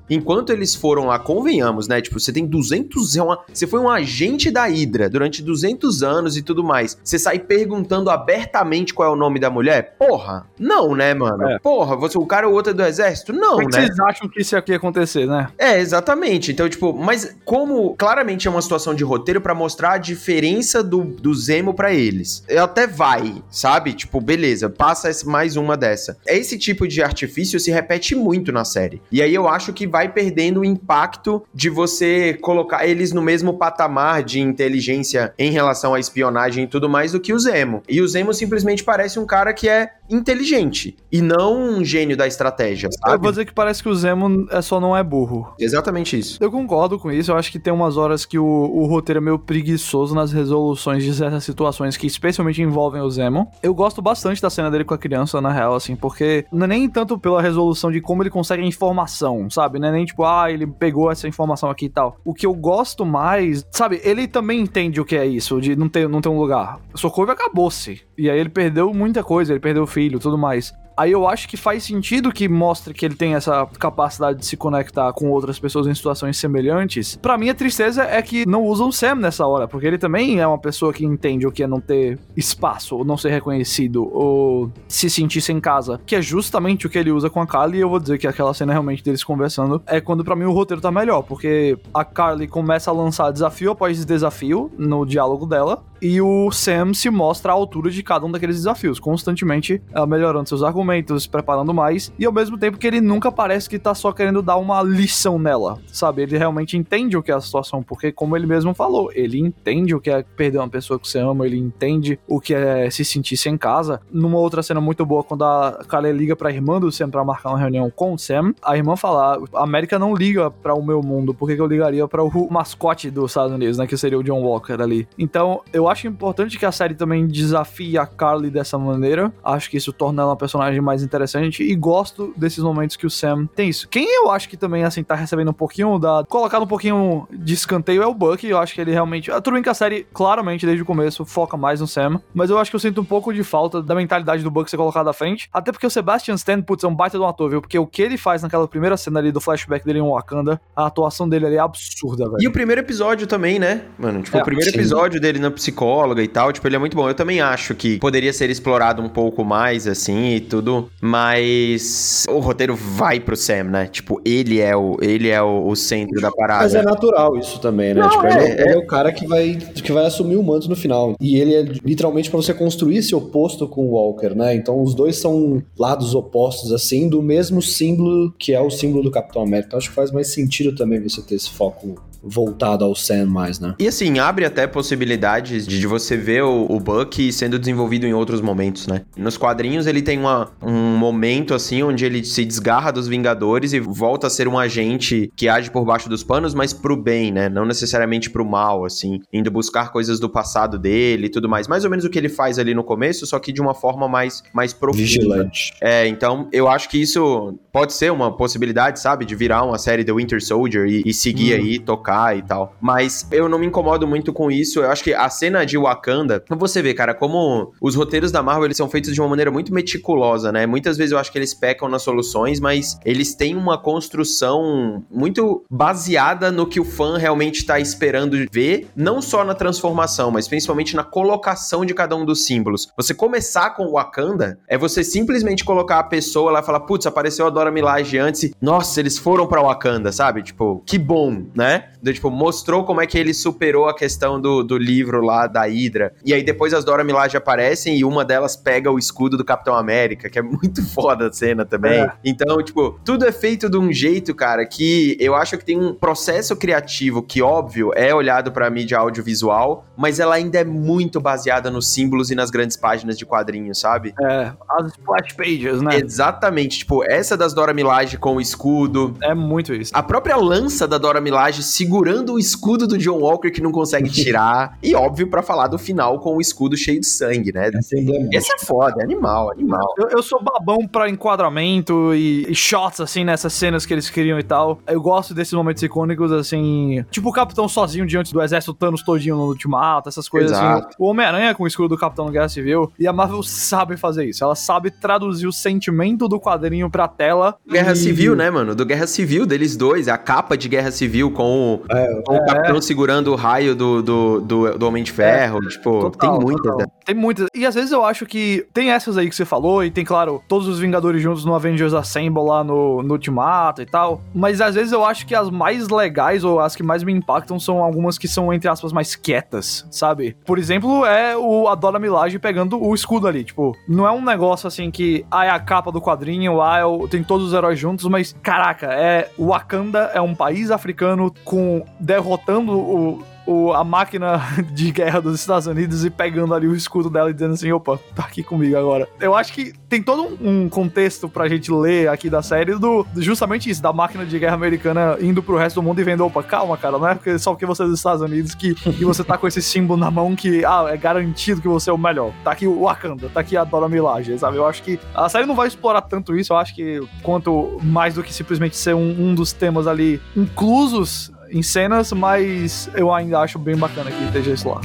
Enquanto 0.08 0.50
eles 0.50 0.74
foram 0.74 1.06
lá, 1.06 1.18
convenhamos, 1.18 1.88
né? 1.88 2.00
Tipo, 2.00 2.18
você 2.18 2.32
tem 2.32 2.46
200. 2.46 3.16
É 3.16 3.22
uma, 3.22 3.38
você 3.52 3.66
foi 3.66 3.80
um 3.80 3.88
agente 3.88 4.50
da 4.50 4.66
Hydra 4.66 5.08
durante 5.08 5.42
200 5.42 6.02
anos 6.02 6.36
e 6.36 6.42
tudo 6.42 6.64
mais. 6.64 6.98
Você 7.02 7.18
sai 7.18 7.38
perguntando 7.38 8.10
abertamente 8.10 8.92
qual 8.92 9.08
é 9.08 9.12
o 9.12 9.16
nome 9.16 9.38
da 9.38 9.50
mulher? 9.50 9.96
Porra, 9.98 10.46
não, 10.58 10.94
né, 10.94 11.14
mano? 11.14 11.48
É. 11.48 11.58
Porra, 11.58 11.96
você, 11.96 12.18
o 12.18 12.26
cara 12.26 12.48
ou 12.48 12.54
outro 12.54 12.72
é 12.72 12.74
do 12.74 12.82
exército? 12.82 13.32
Não, 13.32 13.56
Como 13.56 13.62
é 13.62 13.64
né? 13.64 13.86
Vocês 13.86 14.00
acham 14.00 14.28
que 14.28 14.40
isso 14.40 14.56
aqui 14.56 14.72
ia 14.72 14.76
acontecer, 14.76 15.26
né? 15.26 15.48
É, 15.58 15.78
exatamente. 15.78 16.52
Então, 16.52 16.68
tipo, 16.68 16.92
mas 16.92 17.36
como 17.44 17.94
claramente 17.96 18.48
é 18.48 18.50
uma 18.50 18.62
situação 18.62 18.94
de 18.94 19.04
roteiro 19.04 19.40
para 19.40 19.54
mostrar 19.54 19.92
a 19.92 19.98
diferença 19.98 20.82
do, 20.82 21.02
do 21.02 21.34
Zemo 21.34 21.74
para 21.74 21.92
eles. 21.92 22.44
Até 22.62 22.86
vai, 22.86 23.42
sabe? 23.50 23.92
Tipo, 23.92 24.20
beleza, 24.20 24.68
passa 24.68 25.10
mais 25.24 25.56
uma 25.56 25.76
dessa. 25.76 26.16
Esse 26.26 26.58
tipo 26.58 26.86
de 26.86 27.02
artifício 27.02 27.58
se 27.60 27.70
repete 27.70 28.14
muito 28.14 28.52
na 28.52 28.64
série. 28.64 29.02
E 29.10 29.20
aí 29.20 29.31
eu 29.34 29.48
acho 29.48 29.72
que 29.72 29.86
vai 29.86 30.08
perdendo 30.08 30.60
o 30.60 30.64
impacto 30.64 31.42
de 31.54 31.68
você 31.68 32.34
colocar 32.34 32.86
eles 32.86 33.12
no 33.12 33.22
mesmo 33.22 33.54
patamar 33.54 34.22
de 34.22 34.40
inteligência 34.40 35.32
em 35.38 35.50
relação 35.50 35.94
à 35.94 36.00
espionagem 36.00 36.64
e 36.64 36.66
tudo 36.66 36.88
mais 36.88 37.12
do 37.12 37.20
que 37.20 37.32
o 37.32 37.38
Zemo. 37.38 37.82
E 37.88 38.00
o 38.00 38.08
Zemo 38.08 38.32
simplesmente 38.34 38.84
parece 38.84 39.18
um 39.18 39.26
cara 39.26 39.52
que 39.52 39.68
é 39.68 39.90
inteligente 40.10 40.96
e 41.10 41.20
não 41.20 41.58
um 41.58 41.84
gênio 41.84 42.16
da 42.16 42.26
estratégia, 42.26 42.88
sabe? 42.92 43.14
Eu 43.16 43.20
vou 43.20 43.30
dizer 43.30 43.46
que 43.46 43.52
parece 43.52 43.82
que 43.82 43.88
o 43.88 43.94
Zemo 43.94 44.46
é 44.50 44.60
só 44.60 44.80
não 44.80 44.96
é 44.96 45.02
burro. 45.02 45.54
Exatamente 45.58 46.18
isso. 46.18 46.38
Eu 46.40 46.50
concordo 46.50 46.98
com 46.98 47.10
isso. 47.10 47.30
Eu 47.30 47.36
acho 47.36 47.50
que 47.50 47.58
tem 47.58 47.72
umas 47.72 47.96
horas 47.96 48.24
que 48.24 48.38
o, 48.38 48.44
o 48.44 48.86
roteiro 48.86 49.18
é 49.18 49.22
meio 49.22 49.38
preguiçoso 49.38 50.14
nas 50.14 50.32
resoluções 50.32 51.02
de 51.04 51.14
certas 51.14 51.44
situações 51.44 51.96
que 51.96 52.06
especialmente 52.06 52.60
envolvem 52.60 53.00
o 53.00 53.10
Zemo. 53.10 53.50
Eu 53.62 53.74
gosto 53.74 54.02
bastante 54.02 54.40
da 54.40 54.50
cena 54.50 54.70
dele 54.70 54.84
com 54.84 54.94
a 54.94 54.98
criança, 54.98 55.40
na 55.40 55.52
real, 55.52 55.74
assim, 55.74 55.96
porque 55.96 56.44
não 56.52 56.64
é 56.64 56.68
nem 56.68 56.88
tanto 56.88 57.18
pela 57.18 57.40
resolução 57.40 57.90
de 57.90 58.00
como 58.00 58.22
ele 58.22 58.30
consegue 58.30 58.62
a 58.62 58.66
informação, 59.12 59.50
sabe? 59.50 59.78
Não 59.78 59.88
é 59.88 59.92
nem 59.92 60.04
tipo, 60.04 60.24
ah, 60.24 60.50
ele 60.50 60.66
pegou 60.66 61.10
essa 61.10 61.28
informação 61.28 61.70
aqui 61.70 61.86
e 61.86 61.90
tal. 61.90 62.16
O 62.24 62.32
que 62.32 62.46
eu 62.46 62.54
gosto 62.54 63.04
mais, 63.04 63.64
sabe? 63.70 64.00
Ele 64.02 64.26
também 64.26 64.60
entende 64.60 65.00
o 65.00 65.04
que 65.04 65.16
é 65.16 65.26
isso, 65.26 65.60
de 65.60 65.76
não 65.76 65.88
ter, 65.88 66.08
não 66.08 66.20
ter 66.20 66.28
um 66.28 66.38
lugar. 66.38 66.80
Socorro 66.94 67.30
acabou-se. 67.30 68.02
E 68.16 68.30
aí 68.30 68.38
ele 68.38 68.48
perdeu 68.48 68.92
muita 68.92 69.22
coisa, 69.22 69.52
ele 69.52 69.60
perdeu 69.60 69.82
o 69.82 69.86
filho 69.86 70.18
tudo 70.18 70.38
mais. 70.38 70.74
Aí 70.96 71.12
eu 71.12 71.26
acho 71.26 71.48
que 71.48 71.56
faz 71.56 71.84
sentido 71.84 72.32
que 72.32 72.48
mostre 72.48 72.94
que 72.94 73.04
ele 73.04 73.14
tem 73.14 73.34
essa 73.34 73.66
capacidade 73.78 74.40
de 74.40 74.46
se 74.46 74.56
conectar 74.56 75.12
com 75.12 75.30
outras 75.30 75.58
pessoas 75.58 75.86
em 75.86 75.94
situações 75.94 76.36
semelhantes. 76.36 77.16
Para 77.16 77.38
mim, 77.38 77.48
a 77.48 77.54
tristeza 77.54 78.02
é 78.04 78.20
que 78.22 78.46
não 78.46 78.64
usam 78.64 78.88
o 78.88 78.92
Sam 78.92 79.16
nessa 79.16 79.46
hora, 79.46 79.66
porque 79.66 79.86
ele 79.86 79.98
também 79.98 80.40
é 80.40 80.46
uma 80.46 80.58
pessoa 80.58 80.92
que 80.92 81.04
entende 81.04 81.46
o 81.46 81.52
que 81.52 81.62
é 81.62 81.66
não 81.66 81.80
ter 81.80 82.18
espaço, 82.36 82.96
ou 82.96 83.04
não 83.04 83.16
ser 83.16 83.30
reconhecido, 83.30 84.08
ou 84.12 84.70
se 84.88 85.08
sentir 85.08 85.40
sem 85.40 85.60
casa, 85.60 86.00
que 86.04 86.16
é 86.16 86.22
justamente 86.22 86.86
o 86.86 86.90
que 86.90 86.98
ele 86.98 87.10
usa 87.10 87.30
com 87.30 87.40
a 87.40 87.46
Carly. 87.46 87.78
E 87.78 87.80
eu 87.80 87.88
vou 87.88 87.98
dizer 87.98 88.18
que 88.18 88.26
aquela 88.26 88.54
cena 88.54 88.72
realmente 88.72 89.02
deles 89.02 89.24
conversando 89.24 89.82
é 89.86 90.00
quando 90.00 90.24
para 90.24 90.36
mim 90.36 90.44
o 90.44 90.52
roteiro 90.52 90.80
tá 90.80 90.90
melhor, 90.90 91.22
porque 91.22 91.78
a 91.92 92.04
Carly 92.04 92.46
começa 92.46 92.90
a 92.90 92.94
lançar 92.94 93.32
desafio 93.32 93.70
após 93.70 94.04
desafio 94.04 94.70
no 94.78 95.04
diálogo 95.06 95.46
dela, 95.46 95.82
e 96.02 96.20
o 96.20 96.50
Sam 96.50 96.92
se 96.92 97.08
mostra 97.08 97.52
à 97.52 97.54
altura 97.54 97.88
de 97.88 98.02
cada 98.02 98.26
um 98.26 98.32
daqueles 98.32 98.56
desafios, 98.56 98.98
constantemente 98.98 99.80
uh, 99.94 100.04
melhorando 100.04 100.48
seus 100.48 100.64
argumentos, 100.64 101.22
se 101.22 101.28
preparando 101.28 101.72
mais, 101.72 102.12
e 102.18 102.26
ao 102.26 102.32
mesmo 102.32 102.58
tempo 102.58 102.76
que 102.76 102.86
ele 102.88 103.00
nunca 103.00 103.30
parece 103.30 103.70
que 103.70 103.78
tá 103.78 103.94
só 103.94 104.10
querendo 104.10 104.42
dar 104.42 104.56
uma 104.56 104.82
lição 104.82 105.38
nela, 105.38 105.78
sabe? 105.86 106.22
Ele 106.22 106.36
realmente 106.36 106.76
entende 106.76 107.16
o 107.16 107.22
que 107.22 107.30
é 107.30 107.34
a 107.34 107.40
situação, 107.40 107.84
porque 107.84 108.10
como 108.10 108.36
ele 108.36 108.46
mesmo 108.46 108.74
falou, 108.74 109.12
ele 109.14 109.38
entende 109.38 109.94
o 109.94 110.00
que 110.00 110.10
é 110.10 110.24
perder 110.36 110.58
uma 110.58 110.68
pessoa 110.68 110.98
que 110.98 111.06
você 111.06 111.20
ama, 111.20 111.46
ele 111.46 111.56
entende 111.56 112.18
o 112.26 112.40
que 112.40 112.52
é 112.52 112.90
se 112.90 113.04
sentir 113.04 113.36
sem 113.36 113.56
casa. 113.56 114.00
Numa 114.10 114.38
outra 114.38 114.62
cena 114.62 114.80
muito 114.80 115.06
boa, 115.06 115.22
quando 115.22 115.44
a 115.44 115.84
Kale 115.86 116.10
liga 116.10 116.34
pra 116.34 116.50
irmã 116.50 116.80
do 116.80 116.90
Sam 116.90 117.10
pra 117.10 117.24
marcar 117.24 117.50
uma 117.50 117.58
reunião 117.58 117.88
com 117.94 118.14
o 118.14 118.18
Sam, 118.18 118.52
a 118.60 118.76
irmã 118.76 118.96
fala, 118.96 119.40
a 119.54 119.62
América 119.62 120.00
não 120.00 120.14
liga 120.14 120.50
para 120.50 120.74
o 120.74 120.84
meu 120.84 121.00
mundo, 121.00 121.32
por 121.32 121.46
que 121.48 121.60
eu 121.60 121.66
ligaria 121.66 122.08
para 122.08 122.24
o 122.24 122.48
mascote 122.50 123.08
dos 123.08 123.30
Estados 123.30 123.52
Unidos, 123.52 123.78
né, 123.78 123.86
que 123.86 123.96
seria 123.96 124.18
o 124.18 124.24
John 124.24 124.42
Walker 124.42 124.80
ali. 124.80 125.06
Então, 125.16 125.60
eu 125.72 125.91
acho 125.92 126.06
importante 126.06 126.58
que 126.58 126.66
a 126.66 126.72
série 126.72 126.94
também 126.94 127.26
desafie 127.26 127.96
a 127.96 128.06
Carly 128.06 128.50
dessa 128.50 128.76
maneira. 128.78 129.32
Acho 129.44 129.70
que 129.70 129.76
isso 129.76 129.92
torna 129.92 130.22
ela 130.22 130.32
uma 130.32 130.36
personagem 130.36 130.80
mais 130.80 131.02
interessante 131.02 131.62
e 131.62 131.74
gosto 131.74 132.32
desses 132.36 132.62
momentos 132.62 132.96
que 132.96 133.06
o 133.06 133.10
Sam 133.10 133.46
tem 133.54 133.68
isso. 133.68 133.88
Quem 133.88 134.06
eu 134.16 134.30
acho 134.30 134.48
que 134.48 134.56
também, 134.56 134.84
assim, 134.84 135.02
tá 135.02 135.14
recebendo 135.14 135.50
um 135.50 135.54
pouquinho 135.54 135.98
da. 135.98 136.24
colocado 136.28 136.62
um 136.62 136.66
pouquinho 136.66 137.26
de 137.30 137.54
escanteio 137.54 138.02
é 138.02 138.06
o 138.06 138.14
Buck. 138.14 138.46
Eu 138.46 138.58
acho 138.58 138.74
que 138.74 138.80
ele 138.80 138.90
realmente. 138.90 139.30
Ah, 139.30 139.40
tudo 139.40 139.54
bem 139.54 139.62
que 139.62 139.68
a 139.68 139.74
série, 139.74 140.06
claramente, 140.12 140.66
desde 140.66 140.82
o 140.82 140.86
começo, 140.86 141.24
foca 141.24 141.56
mais 141.56 141.80
no 141.80 141.86
Sam. 141.86 142.20
Mas 142.34 142.50
eu 142.50 142.58
acho 142.58 142.70
que 142.70 142.76
eu 142.76 142.80
sinto 142.80 143.00
um 143.00 143.04
pouco 143.04 143.32
de 143.32 143.44
falta 143.44 143.82
da 143.82 143.94
mentalidade 143.94 144.42
do 144.42 144.50
Buck 144.50 144.70
ser 144.70 144.76
colocado 144.76 145.08
à 145.08 145.12
frente. 145.12 145.48
Até 145.52 145.70
porque 145.70 145.86
o 145.86 145.90
Sebastian 145.90 146.34
Stan, 146.34 146.60
putz, 146.62 146.84
é 146.84 146.88
um 146.88 146.94
baita 146.94 147.18
de 147.18 147.22
um 147.22 147.26
ator, 147.26 147.50
viu? 147.50 147.60
Porque 147.60 147.78
o 147.78 147.86
que 147.86 148.02
ele 148.02 148.16
faz 148.16 148.42
naquela 148.42 148.66
primeira 148.66 148.96
cena 148.96 149.18
ali 149.18 149.30
do 149.30 149.40
flashback 149.40 149.84
dele 149.84 149.98
em 149.98 150.02
Wakanda, 150.02 150.60
a 150.74 150.86
atuação 150.86 151.28
dele 151.28 151.46
ali 151.46 151.56
é 151.56 151.60
absurda, 151.60 152.24
velho. 152.24 152.42
E 152.42 152.48
o 152.48 152.52
primeiro 152.52 152.80
episódio 152.80 153.26
também, 153.26 153.58
né? 153.58 153.82
Mano, 153.98 154.22
tipo, 154.22 154.36
é, 154.36 154.40
o 154.40 154.44
primeiro 154.44 154.70
sim. 154.70 154.76
episódio 154.76 155.20
dele 155.20 155.38
na 155.38 155.50
psicóloga 155.50 155.81
e 156.22 156.28
tal, 156.28 156.52
tipo, 156.52 156.66
ele 156.66 156.76
é 156.76 156.78
muito 156.78 156.96
bom. 156.96 157.08
Eu 157.08 157.14
também 157.14 157.40
acho 157.40 157.74
que 157.74 157.98
poderia 157.98 158.32
ser 158.32 158.50
explorado 158.50 159.02
um 159.02 159.08
pouco 159.08 159.44
mais, 159.44 159.86
assim, 159.86 160.34
e 160.34 160.40
tudo, 160.40 160.90
mas 161.00 162.26
o 162.28 162.38
roteiro 162.38 162.74
vai 162.76 163.20
pro 163.20 163.36
Sam, 163.36 163.64
né? 163.64 163.86
Tipo, 163.86 164.20
ele 164.24 164.60
é 164.60 164.76
o, 164.76 164.96
ele 165.00 165.28
é 165.28 165.42
o, 165.42 165.66
o 165.66 165.76
centro 165.76 166.20
da 166.20 166.30
parada. 166.30 166.64
Mas 166.64 166.74
é 166.74 166.82
natural 166.82 167.36
isso 167.36 167.60
também, 167.60 167.94
né? 167.94 168.00
Não, 168.00 168.10
tipo, 168.10 168.26
é, 168.26 168.30
ele, 168.30 168.42
é, 168.42 168.62
ele, 168.62 168.72
é, 168.74 168.78
o 168.78 168.86
cara 168.86 169.12
que 169.12 169.26
vai, 169.26 169.56
que 169.56 169.92
vai 169.92 170.06
assumir 170.06 170.36
o 170.36 170.42
manto 170.42 170.68
no 170.68 170.76
final. 170.76 171.14
E 171.20 171.36
ele 171.36 171.54
é 171.54 171.62
literalmente 171.62 172.30
para 172.30 172.36
você 172.36 172.54
construir 172.54 172.98
esse 172.98 173.14
oposto 173.14 173.66
com 173.68 173.86
o 173.86 173.90
Walker, 173.92 174.34
né? 174.34 174.54
Então 174.54 174.82
os 174.82 174.94
dois 174.94 175.16
são 175.16 175.62
lados 175.78 176.14
opostos, 176.14 176.72
assim, 176.72 177.08
do 177.08 177.22
mesmo 177.22 177.60
símbolo 177.60 178.32
que 178.38 178.52
é 178.52 178.60
o 178.60 178.70
símbolo 178.70 179.02
do 179.02 179.10
Capitão 179.10 179.42
América. 179.42 179.68
Então 179.68 179.78
acho 179.78 179.88
que 179.88 179.94
faz 179.94 180.10
mais 180.10 180.28
sentido 180.28 180.74
também 180.74 181.00
você 181.00 181.22
ter 181.22 181.34
esse 181.34 181.50
foco 181.50 181.96
voltado 182.22 182.84
ao 182.84 182.94
Sam 182.94 183.26
mais, 183.26 183.58
né? 183.58 183.74
E 183.78 183.88
assim, 183.88 184.18
abre 184.18 184.44
até 184.44 184.66
possibilidades 184.66 185.66
de 185.66 185.86
você 185.86 186.16
ver 186.16 186.42
o, 186.42 186.66
o 186.68 186.78
Buck 186.78 187.32
sendo 187.32 187.58
desenvolvido 187.58 188.06
em 188.06 188.14
outros 188.14 188.40
momentos, 188.40 188.86
né? 188.86 189.02
Nos 189.16 189.36
quadrinhos 189.36 189.86
ele 189.86 190.02
tem 190.02 190.18
uma, 190.18 190.50
um 190.62 190.96
momento 190.96 191.54
assim 191.54 191.82
onde 191.82 192.04
ele 192.04 192.24
se 192.24 192.44
desgarra 192.44 192.92
dos 192.92 193.08
Vingadores 193.08 193.72
e 193.72 193.80
volta 193.80 194.26
a 194.26 194.30
ser 194.30 194.46
um 194.46 194.58
agente 194.58 195.30
que 195.36 195.48
age 195.48 195.70
por 195.70 195.84
baixo 195.84 196.08
dos 196.08 196.22
panos, 196.22 196.54
mas 196.54 196.72
pro 196.72 196.96
bem, 196.96 197.32
né? 197.32 197.48
Não 197.48 197.64
necessariamente 197.64 198.30
pro 198.30 198.44
mal, 198.44 198.84
assim, 198.84 199.20
indo 199.32 199.50
buscar 199.50 199.90
coisas 199.90 200.20
do 200.20 200.28
passado 200.28 200.78
dele 200.78 201.26
e 201.26 201.30
tudo 201.30 201.48
mais. 201.48 201.66
Mais 201.66 201.84
ou 201.84 201.90
menos 201.90 202.04
o 202.04 202.10
que 202.10 202.18
ele 202.18 202.28
faz 202.28 202.58
ali 202.58 202.74
no 202.74 202.84
começo, 202.84 203.26
só 203.26 203.38
que 203.38 203.52
de 203.52 203.60
uma 203.60 203.74
forma 203.74 204.08
mais, 204.08 204.42
mais 204.52 204.72
profunda. 204.72 205.02
Vigilante. 205.02 205.74
É, 205.80 206.06
então 206.06 206.48
eu 206.52 206.68
acho 206.68 206.88
que 206.88 207.00
isso 207.00 207.58
pode 207.72 207.92
ser 207.92 208.12
uma 208.12 208.36
possibilidade, 208.36 209.00
sabe? 209.00 209.24
De 209.24 209.34
virar 209.34 209.64
uma 209.64 209.78
série 209.78 210.04
The 210.04 210.12
Winter 210.12 210.42
Soldier 210.42 210.86
e, 210.86 211.02
e 211.04 211.12
seguir 211.12 211.54
hum. 211.54 211.62
aí, 211.62 211.78
tocar 211.78 212.11
e 212.36 212.42
tal. 212.42 212.74
Mas 212.80 213.26
eu 213.30 213.48
não 213.48 213.58
me 213.58 213.66
incomodo 213.66 214.06
muito 214.06 214.32
com 214.32 214.50
isso. 214.50 214.80
Eu 214.80 214.90
acho 214.90 215.04
que 215.04 215.14
a 215.14 215.28
cena 215.28 215.64
de 215.64 215.78
Wakanda, 215.78 216.42
você 216.50 216.82
vê, 216.82 216.94
cara, 216.94 217.14
como 217.14 217.72
os 217.80 217.94
roteiros 217.94 218.30
da 218.30 218.42
Marvel 218.42 218.66
eles 218.66 218.76
são 218.76 218.88
feitos 218.88 219.14
de 219.14 219.20
uma 219.20 219.28
maneira 219.28 219.50
muito 219.50 219.72
meticulosa, 219.72 220.52
né? 220.52 220.66
Muitas 220.66 220.96
vezes 220.96 221.12
eu 221.12 221.18
acho 221.18 221.30
que 221.30 221.38
eles 221.38 221.54
pecam 221.54 221.88
nas 221.88 222.02
soluções, 222.02 222.60
mas 222.60 222.98
eles 223.04 223.34
têm 223.34 223.56
uma 223.56 223.78
construção 223.78 225.02
muito 225.10 225.64
baseada 225.70 226.50
no 226.50 226.66
que 226.66 226.80
o 226.80 226.84
fã 226.84 227.16
realmente 227.16 227.58
está 227.58 227.78
esperando 227.78 228.36
ver, 228.50 228.88
não 228.94 229.20
só 229.22 229.44
na 229.44 229.54
transformação, 229.54 230.30
mas 230.30 230.48
principalmente 230.48 230.96
na 230.96 231.04
colocação 231.04 231.84
de 231.84 231.94
cada 231.94 232.16
um 232.16 232.24
dos 232.24 232.44
símbolos. 232.44 232.88
Você 232.96 233.14
começar 233.14 233.70
com 233.70 233.90
Wakanda 233.90 234.58
é 234.68 234.76
você 234.76 235.04
simplesmente 235.04 235.64
colocar 235.64 235.98
a 235.98 236.04
pessoa 236.04 236.50
lá 236.50 236.60
e 236.60 236.62
falar, 236.62 236.80
putz, 236.80 237.06
apareceu 237.06 237.46
a 237.46 237.50
Dora 237.50 237.70
Milaje 237.70 238.18
antes, 238.18 238.42
e, 238.44 238.54
nossa, 238.60 239.00
eles 239.00 239.18
foram 239.18 239.46
para 239.46 239.62
Wakanda, 239.62 240.12
sabe? 240.12 240.42
Tipo, 240.42 240.82
que 240.86 240.98
bom, 240.98 241.44
né? 241.54 241.90
Do, 242.02 242.12
tipo, 242.12 242.30
mostrou 242.30 242.84
como 242.84 243.00
é 243.00 243.06
que 243.06 243.16
ele 243.16 243.32
superou 243.32 243.88
a 243.88 243.94
questão 243.94 244.40
do, 244.40 244.62
do 244.62 244.76
livro 244.76 245.24
lá 245.24 245.46
da 245.46 245.62
Hydra. 245.62 246.12
E 246.24 246.34
aí 246.34 246.42
depois 246.42 246.74
as 246.74 246.84
Dora 246.84 247.04
Milaje 247.04 247.36
aparecem 247.36 247.96
e 247.96 248.04
uma 248.04 248.24
delas 248.24 248.56
pega 248.56 248.90
o 248.90 248.98
escudo 248.98 249.36
do 249.36 249.44
Capitão 249.44 249.74
América, 249.74 250.28
que 250.28 250.38
é 250.38 250.42
muito 250.42 250.84
foda 250.84 251.28
a 251.28 251.32
cena 251.32 251.64
também. 251.64 252.00
É. 252.00 252.12
Então, 252.24 252.62
tipo, 252.62 252.98
tudo 253.04 253.24
é 253.24 253.32
feito 253.32 253.70
de 253.70 253.78
um 253.78 253.92
jeito, 253.92 254.34
cara, 254.34 254.66
que 254.66 255.16
eu 255.20 255.34
acho 255.34 255.56
que 255.56 255.64
tem 255.64 255.78
um 255.78 255.94
processo 255.94 256.56
criativo 256.56 257.22
que, 257.22 257.40
óbvio, 257.40 257.92
é 257.94 258.14
olhado 258.14 258.52
pra 258.52 258.68
mídia 258.70 258.98
audiovisual, 258.98 259.86
mas 259.96 260.18
ela 260.18 260.34
ainda 260.34 260.58
é 260.58 260.64
muito 260.64 261.20
baseada 261.20 261.70
nos 261.70 261.92
símbolos 261.92 262.30
e 262.30 262.34
nas 262.34 262.50
grandes 262.50 262.76
páginas 262.76 263.16
de 263.16 263.24
quadrinhos, 263.24 263.78
sabe? 263.78 264.14
É, 264.20 264.52
as 264.68 264.92
splash 264.92 265.32
pages, 265.34 265.82
né? 265.82 265.98
Exatamente. 265.98 266.80
Tipo, 266.80 267.04
essa 267.04 267.36
das 267.36 267.54
Dora 267.54 267.72
Milaje 267.72 268.16
com 268.16 268.36
o 268.36 268.40
escudo. 268.40 269.16
É 269.22 269.34
muito 269.34 269.74
isso. 269.74 269.92
A 269.94 270.02
própria 270.02 270.36
lança 270.36 270.86
da 270.86 270.98
Dora 270.98 271.20
Milaje 271.20 271.62
segurando 271.92 272.32
o 272.32 272.38
escudo 272.38 272.86
do 272.86 272.96
John 272.96 273.18
Walker 273.18 273.50
que 273.50 273.60
não 273.60 273.70
consegue 273.70 274.08
tirar. 274.10 274.78
e 274.82 274.94
óbvio, 274.94 275.26
para 275.26 275.42
falar 275.42 275.66
do 275.66 275.78
final 275.78 276.18
com 276.20 276.36
o 276.36 276.40
escudo 276.40 276.74
cheio 276.74 276.98
de 276.98 277.06
sangue, 277.06 277.52
né? 277.52 277.68
É 277.68 278.36
Esse 278.36 278.52
é 278.54 278.58
foda, 278.64 279.02
é 279.02 279.04
animal, 279.04 279.52
animal. 279.52 279.94
Eu, 279.98 280.08
eu 280.08 280.22
sou 280.22 280.42
babão 280.42 280.88
pra 280.88 281.10
enquadramento 281.10 282.14
e, 282.14 282.46
e, 282.48 282.54
shots, 282.54 283.00
assim, 283.00 283.24
nessas 283.24 283.52
cenas 283.52 283.84
que 283.84 283.92
eles 283.92 284.08
queriam 284.08 284.38
e 284.38 284.42
tal. 284.42 284.80
Eu 284.86 285.02
gosto 285.02 285.34
desses 285.34 285.52
momentos 285.52 285.82
icônicos, 285.82 286.32
assim. 286.32 287.04
Tipo 287.10 287.28
o 287.28 287.32
Capitão 287.32 287.68
sozinho 287.68 288.06
diante 288.06 288.32
do 288.32 288.40
exército 288.40 288.72
Thanos 288.72 289.02
todinho 289.02 289.36
no 289.36 289.48
Ultimato, 289.48 290.08
essas 290.08 290.28
coisas 290.28 290.52
assim. 290.52 290.64
Exato. 290.64 290.86
assim. 290.88 290.96
O 290.98 291.06
Homem-Aranha 291.06 291.54
com 291.54 291.64
o 291.64 291.66
escudo 291.66 291.90
do 291.90 291.98
Capitão 291.98 292.30
Guerra 292.30 292.48
Civil. 292.48 292.90
E 292.98 293.06
a 293.06 293.12
Marvel 293.12 293.42
sabe 293.42 293.98
fazer 293.98 294.24
isso. 294.24 294.42
Ela 294.42 294.54
sabe 294.54 294.90
traduzir 294.90 295.46
o 295.46 295.52
sentimento 295.52 296.26
do 296.26 296.40
quadrinho 296.40 296.88
pra 296.88 297.06
tela. 297.06 297.56
Guerra 297.68 297.92
e... 297.92 297.96
Civil, 297.96 298.34
né, 298.34 298.50
mano? 298.50 298.74
Do 298.74 298.86
Guerra 298.86 299.06
Civil 299.06 299.44
deles 299.44 299.76
dois. 299.76 300.08
A 300.08 300.16
capa 300.16 300.56
de 300.56 300.68
Guerra 300.68 300.90
Civil 300.90 301.30
com, 301.30 301.81
o, 301.88 301.96
é, 301.96 302.22
com 302.22 302.34
é, 302.34 302.40
o 302.40 302.46
Capitão 302.46 302.80
segurando 302.80 303.32
o 303.32 303.36
raio 303.36 303.74
do, 303.74 304.02
do, 304.02 304.40
do, 304.40 304.78
do 304.78 304.86
Homem 304.86 305.02
de 305.02 305.12
Ferro. 305.12 305.58
É, 305.64 305.68
tipo, 305.68 306.10
total, 306.10 306.38
tem 306.38 306.46
muitas. 306.46 306.76
Né? 306.76 306.84
Tem 307.04 307.14
muitas. 307.14 307.46
E 307.54 307.66
às 307.66 307.74
vezes 307.74 307.92
eu 307.92 308.04
acho 308.04 308.26
que 308.26 308.66
tem 308.72 308.90
essas 308.90 309.16
aí 309.16 309.28
que 309.28 309.34
você 309.34 309.44
falou, 309.44 309.84
e 309.84 309.90
tem, 309.90 310.04
claro, 310.04 310.42
todos 310.48 310.68
os 310.68 310.78
Vingadores 310.78 311.22
juntos 311.22 311.44
no 311.44 311.54
Avengers 311.54 311.94
Assemble 311.94 312.42
lá 312.42 312.64
no, 312.64 313.02
no 313.02 313.12
Ultimato 313.12 313.82
e 313.82 313.86
tal. 313.86 314.20
Mas 314.34 314.60
às 314.60 314.74
vezes 314.74 314.92
eu 314.92 315.04
acho 315.04 315.26
que 315.26 315.34
as 315.34 315.50
mais 315.50 315.88
legais, 315.88 316.44
ou 316.44 316.60
as 316.60 316.74
que 316.74 316.82
mais 316.82 317.02
me 317.02 317.12
impactam, 317.12 317.58
são 317.58 317.82
algumas 317.82 318.18
que 318.18 318.28
são, 318.28 318.52
entre 318.52 318.68
aspas, 318.68 318.92
mais 318.92 319.14
quietas, 319.14 319.86
sabe? 319.90 320.36
Por 320.44 320.58
exemplo, 320.58 321.04
é 321.04 321.36
o 321.36 321.68
Adora 321.68 321.98
Milage 321.98 322.38
pegando 322.38 322.82
o 322.82 322.94
escudo 322.94 323.26
ali. 323.26 323.44
Tipo, 323.44 323.76
não 323.88 324.06
é 324.06 324.10
um 324.10 324.24
negócio 324.24 324.66
assim 324.66 324.90
que, 324.90 325.24
ah, 325.30 325.44
é 325.44 325.50
a 325.50 325.58
capa 325.58 325.90
do 325.90 326.00
quadrinho, 326.00 326.60
ah, 326.60 326.78
é 326.78 327.08
tem 327.08 327.22
todos 327.22 327.48
os 327.48 327.52
heróis 327.52 327.78
juntos, 327.78 328.06
mas, 328.06 328.34
caraca, 328.42 328.86
é. 328.92 329.30
Wakanda 329.38 330.10
é 330.14 330.20
um 330.20 330.34
país 330.34 330.70
africano 330.70 331.32
com 331.44 331.71
derrotando 331.98 332.72
o, 332.72 333.24
o, 333.46 333.72
a 333.72 333.84
máquina 333.84 334.40
de 334.72 334.90
guerra 334.90 335.20
dos 335.20 335.38
Estados 335.38 335.66
Unidos 335.66 336.04
e 336.04 336.10
pegando 336.10 336.54
ali 336.54 336.66
o 336.66 336.74
escudo 336.74 337.10
dela 337.10 337.30
e 337.30 337.32
dizendo 337.32 337.54
assim: 337.54 337.72
opa, 337.72 337.98
tá 338.14 338.24
aqui 338.24 338.42
comigo 338.42 338.76
agora. 338.76 339.08
Eu 339.20 339.34
acho 339.34 339.52
que 339.52 339.72
tem 339.88 340.02
todo 340.02 340.38
um 340.40 340.68
contexto 340.68 341.28
pra 341.28 341.48
gente 341.48 341.70
ler 341.70 342.08
aqui 342.08 342.30
da 342.30 342.42
série 342.42 342.74
do, 342.76 343.06
justamente 343.16 343.68
isso, 343.68 343.82
da 343.82 343.92
máquina 343.92 344.24
de 344.24 344.38
guerra 344.38 344.54
americana 344.54 345.16
indo 345.20 345.42
pro 345.42 345.56
resto 345.56 345.80
do 345.80 345.82
mundo 345.82 346.00
e 346.00 346.04
vendo: 346.04 346.24
opa, 346.24 346.42
calma, 346.42 346.76
cara, 346.76 346.98
não 346.98 347.08
é 347.08 347.14
porque, 347.14 347.38
só 347.38 347.52
porque 347.52 347.66
você 347.66 347.82
é 347.82 347.86
dos 347.86 347.98
Estados 347.98 348.22
Unidos 348.22 348.54
que, 348.54 348.74
que 348.92 349.04
você 349.04 349.24
tá 349.24 349.36
com 349.36 349.46
esse 349.46 349.62
símbolo 349.62 349.98
na 349.98 350.10
mão 350.10 350.34
que, 350.34 350.64
ah, 350.64 350.86
é 350.88 350.96
garantido 350.96 351.60
que 351.60 351.68
você 351.68 351.90
é 351.90 351.92
o 351.92 351.98
melhor. 351.98 352.32
Tá 352.44 352.52
aqui 352.52 352.66
o 352.66 352.82
Wakanda, 352.82 353.28
tá 353.28 353.40
aqui 353.40 353.56
a 353.56 353.64
Dora 353.64 353.88
Milaje, 353.88 354.38
sabe? 354.38 354.56
Eu 354.56 354.66
acho 354.66 354.82
que 354.82 354.98
a 355.14 355.28
série 355.28 355.46
não 355.46 355.54
vai 355.54 355.68
explorar 355.68 356.02
tanto 356.02 356.36
isso, 356.36 356.52
eu 356.52 356.56
acho 356.56 356.74
que 356.74 357.00
quanto 357.22 357.78
mais 357.82 358.14
do 358.14 358.22
que 358.22 358.32
simplesmente 358.32 358.76
ser 358.76 358.94
um, 358.94 359.30
um 359.30 359.34
dos 359.34 359.52
temas 359.52 359.86
ali 359.86 360.20
inclusos 360.36 361.31
em 361.52 361.62
cenas, 361.62 362.12
mas 362.12 362.88
eu 362.94 363.12
ainda 363.12 363.38
acho 363.40 363.58
bem 363.58 363.76
bacana 363.76 364.10
que 364.10 364.24
esteja 364.24 364.52
isso 364.52 364.68
lá. 364.68 364.80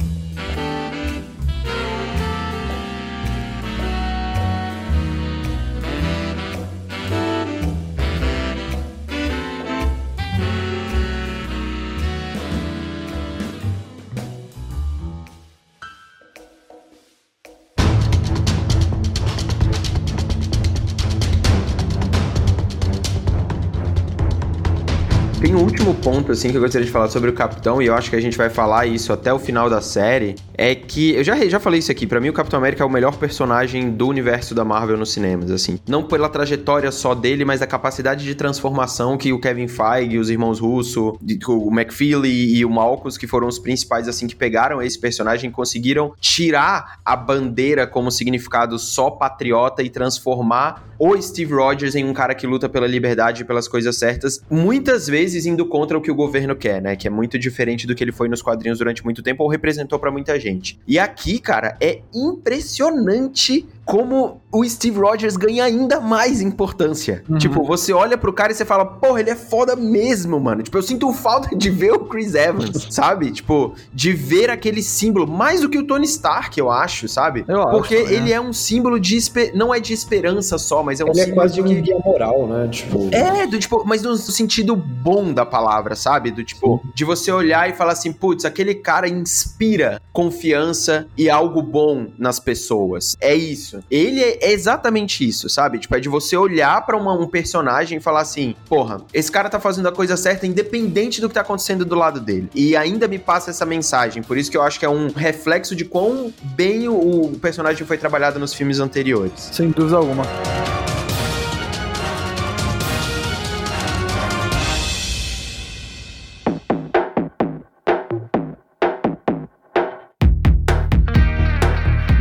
Último 25.88 25.94
ponto, 25.94 26.32
assim, 26.32 26.50
que 26.50 26.56
eu 26.56 26.60
gostaria 26.60 26.84
de 26.84 26.92
falar 26.92 27.08
sobre 27.08 27.30
o 27.30 27.32
Capitão, 27.32 27.80
e 27.80 27.86
eu 27.86 27.94
acho 27.94 28.10
que 28.10 28.16
a 28.16 28.20
gente 28.20 28.36
vai 28.36 28.50
falar 28.50 28.86
isso 28.86 29.12
até 29.12 29.32
o 29.32 29.38
final 29.38 29.70
da 29.70 29.80
série, 29.80 30.34
é 30.54 30.74
que, 30.74 31.12
eu 31.12 31.24
já, 31.24 31.36
já 31.46 31.58
falei 31.58 31.78
isso 31.78 31.90
aqui, 31.90 32.06
para 32.06 32.20
mim 32.20 32.28
o 32.28 32.32
Capitão 32.32 32.58
América 32.58 32.82
é 32.82 32.86
o 32.86 32.90
melhor 32.90 33.16
personagem 33.16 33.90
do 33.90 34.06
universo 34.06 34.54
da 34.54 34.64
Marvel 34.64 34.96
nos 34.96 35.12
cinemas, 35.12 35.50
assim. 35.50 35.78
Não 35.88 36.02
pela 36.02 36.28
trajetória 36.28 36.90
só 36.90 37.14
dele, 37.14 37.44
mas 37.44 37.62
a 37.62 37.66
capacidade 37.66 38.24
de 38.24 38.34
transformação 38.34 39.16
que 39.16 39.32
o 39.32 39.40
Kevin 39.40 39.68
Feige, 39.68 40.18
os 40.18 40.28
irmãos 40.28 40.60
Russo, 40.60 41.18
o 41.48 41.70
McFeely 41.72 42.56
e 42.56 42.64
o 42.64 42.70
Malcus, 42.70 43.16
que 43.16 43.26
foram 43.26 43.48
os 43.48 43.58
principais, 43.58 44.08
assim, 44.08 44.26
que 44.26 44.36
pegaram 44.36 44.82
esse 44.82 44.98
personagem, 44.98 45.50
conseguiram 45.50 46.12
tirar 46.20 47.00
a 47.04 47.16
bandeira 47.16 47.86
como 47.86 48.10
significado 48.10 48.78
só 48.78 49.10
patriota 49.10 49.82
e 49.82 49.88
transformar 49.88 50.88
o 50.98 51.20
Steve 51.22 51.54
Rogers 51.54 51.94
em 51.94 52.04
um 52.04 52.12
cara 52.12 52.34
que 52.34 52.46
luta 52.46 52.68
pela 52.68 52.86
liberdade 52.86 53.42
e 53.42 53.44
pelas 53.44 53.68
coisas 53.68 53.96
certas, 53.96 54.42
muitas 54.50 55.06
vezes 55.06 55.46
indo 55.46 55.64
contra 55.64 55.77
o 55.82 56.00
que 56.00 56.10
o 56.10 56.14
governo 56.14 56.54
quer, 56.56 56.80
né? 56.80 56.96
Que 56.96 57.06
é 57.06 57.10
muito 57.10 57.38
diferente 57.38 57.86
do 57.86 57.94
que 57.94 58.02
ele 58.02 58.12
foi 58.12 58.28
nos 58.28 58.42
quadrinhos 58.42 58.78
durante 58.78 59.04
muito 59.04 59.22
tempo 59.22 59.42
ou 59.42 59.48
representou 59.48 59.98
para 59.98 60.10
muita 60.10 60.38
gente. 60.38 60.78
E 60.86 60.98
aqui, 60.98 61.38
cara, 61.38 61.76
é 61.80 62.00
impressionante 62.14 63.66
como 63.88 64.42
o 64.52 64.68
Steve 64.68 64.98
Rogers 64.98 65.34
ganha 65.34 65.64
ainda 65.64 65.98
mais 65.98 66.42
importância. 66.42 67.24
Uhum. 67.26 67.38
Tipo, 67.38 67.64
você 67.64 67.90
olha 67.90 68.18
pro 68.18 68.34
cara 68.34 68.52
e 68.52 68.54
você 68.54 68.64
fala, 68.64 68.84
porra, 68.84 69.20
ele 69.20 69.30
é 69.30 69.34
foda 69.34 69.74
mesmo, 69.74 70.38
mano. 70.38 70.62
Tipo, 70.62 70.76
eu 70.76 70.82
sinto 70.82 71.10
falta 71.14 71.56
de 71.56 71.70
ver 71.70 71.92
o 71.92 72.00
Chris 72.00 72.34
Evans, 72.34 72.88
sabe? 72.92 73.30
Tipo, 73.30 73.74
de 73.94 74.12
ver 74.12 74.50
aquele 74.50 74.82
símbolo, 74.82 75.26
mais 75.26 75.62
do 75.62 75.70
que 75.70 75.78
o 75.78 75.86
Tony 75.86 76.04
Stark, 76.04 76.60
eu 76.60 76.70
acho, 76.70 77.08
sabe? 77.08 77.46
Eu 77.48 77.62
Porque 77.70 77.96
acho, 77.96 78.12
ele 78.12 78.30
é. 78.30 78.34
é 78.34 78.40
um 78.40 78.52
símbolo 78.52 79.00
de 79.00 79.18
não 79.54 79.74
é 79.74 79.80
de 79.80 79.94
esperança 79.94 80.58
só, 80.58 80.82
mas 80.82 81.00
é 81.00 81.04
um 81.04 81.08
ele 81.08 81.20
é 81.20 81.24
símbolo 81.24 81.40
é 81.40 81.44
quase 81.44 81.54
de 81.54 81.60
um 81.62 81.82
guia 81.82 81.98
moral, 81.98 82.46
né? 82.46 82.68
Tipo, 82.70 83.08
é, 83.10 83.46
do 83.46 83.58
tipo, 83.58 83.84
mas 83.86 84.02
no 84.02 84.18
sentido 84.18 84.76
bom 84.76 85.32
da 85.32 85.46
palavra, 85.46 85.67
sabe? 85.94 86.30
Do 86.30 86.44
tipo, 86.44 86.82
de 86.94 87.04
você 87.04 87.30
olhar 87.30 87.68
e 87.68 87.72
falar 87.72 87.92
assim, 87.92 88.12
putz, 88.12 88.44
aquele 88.44 88.74
cara 88.74 89.08
inspira 89.08 90.00
confiança 90.12 91.06
e 91.16 91.30
algo 91.30 91.62
bom 91.62 92.08
nas 92.18 92.40
pessoas. 92.40 93.16
É 93.20 93.34
isso. 93.34 93.80
Ele 93.90 94.20
é 94.20 94.52
exatamente 94.52 95.26
isso, 95.26 95.48
sabe? 95.48 95.78
Tipo, 95.78 95.96
é 95.96 96.00
de 96.00 96.08
você 96.08 96.36
olhar 96.36 96.84
para 96.84 96.96
um 96.96 97.26
personagem 97.28 97.98
e 97.98 98.00
falar 98.00 98.20
assim: 98.20 98.54
porra, 98.68 99.02
esse 99.12 99.30
cara 99.30 99.48
tá 99.48 99.60
fazendo 99.60 99.88
a 99.88 99.92
coisa 99.92 100.16
certa 100.16 100.46
independente 100.46 101.20
do 101.20 101.28
que 101.28 101.34
tá 101.34 101.42
acontecendo 101.42 101.84
do 101.84 101.94
lado 101.94 102.20
dele. 102.20 102.48
E 102.54 102.76
ainda 102.76 103.06
me 103.06 103.18
passa 103.18 103.50
essa 103.50 103.64
mensagem. 103.64 104.22
Por 104.22 104.36
isso 104.36 104.50
que 104.50 104.56
eu 104.56 104.62
acho 104.62 104.78
que 104.78 104.84
é 104.84 104.88
um 104.88 105.08
reflexo 105.08 105.74
de 105.76 105.84
quão 105.84 106.32
bem 106.42 106.88
o, 106.88 107.26
o 107.26 107.38
personagem 107.38 107.86
foi 107.86 107.96
trabalhado 107.96 108.38
nos 108.38 108.54
filmes 108.54 108.80
anteriores. 108.80 109.50
Sem 109.52 109.70
dúvida 109.70 109.96
alguma. 109.96 110.24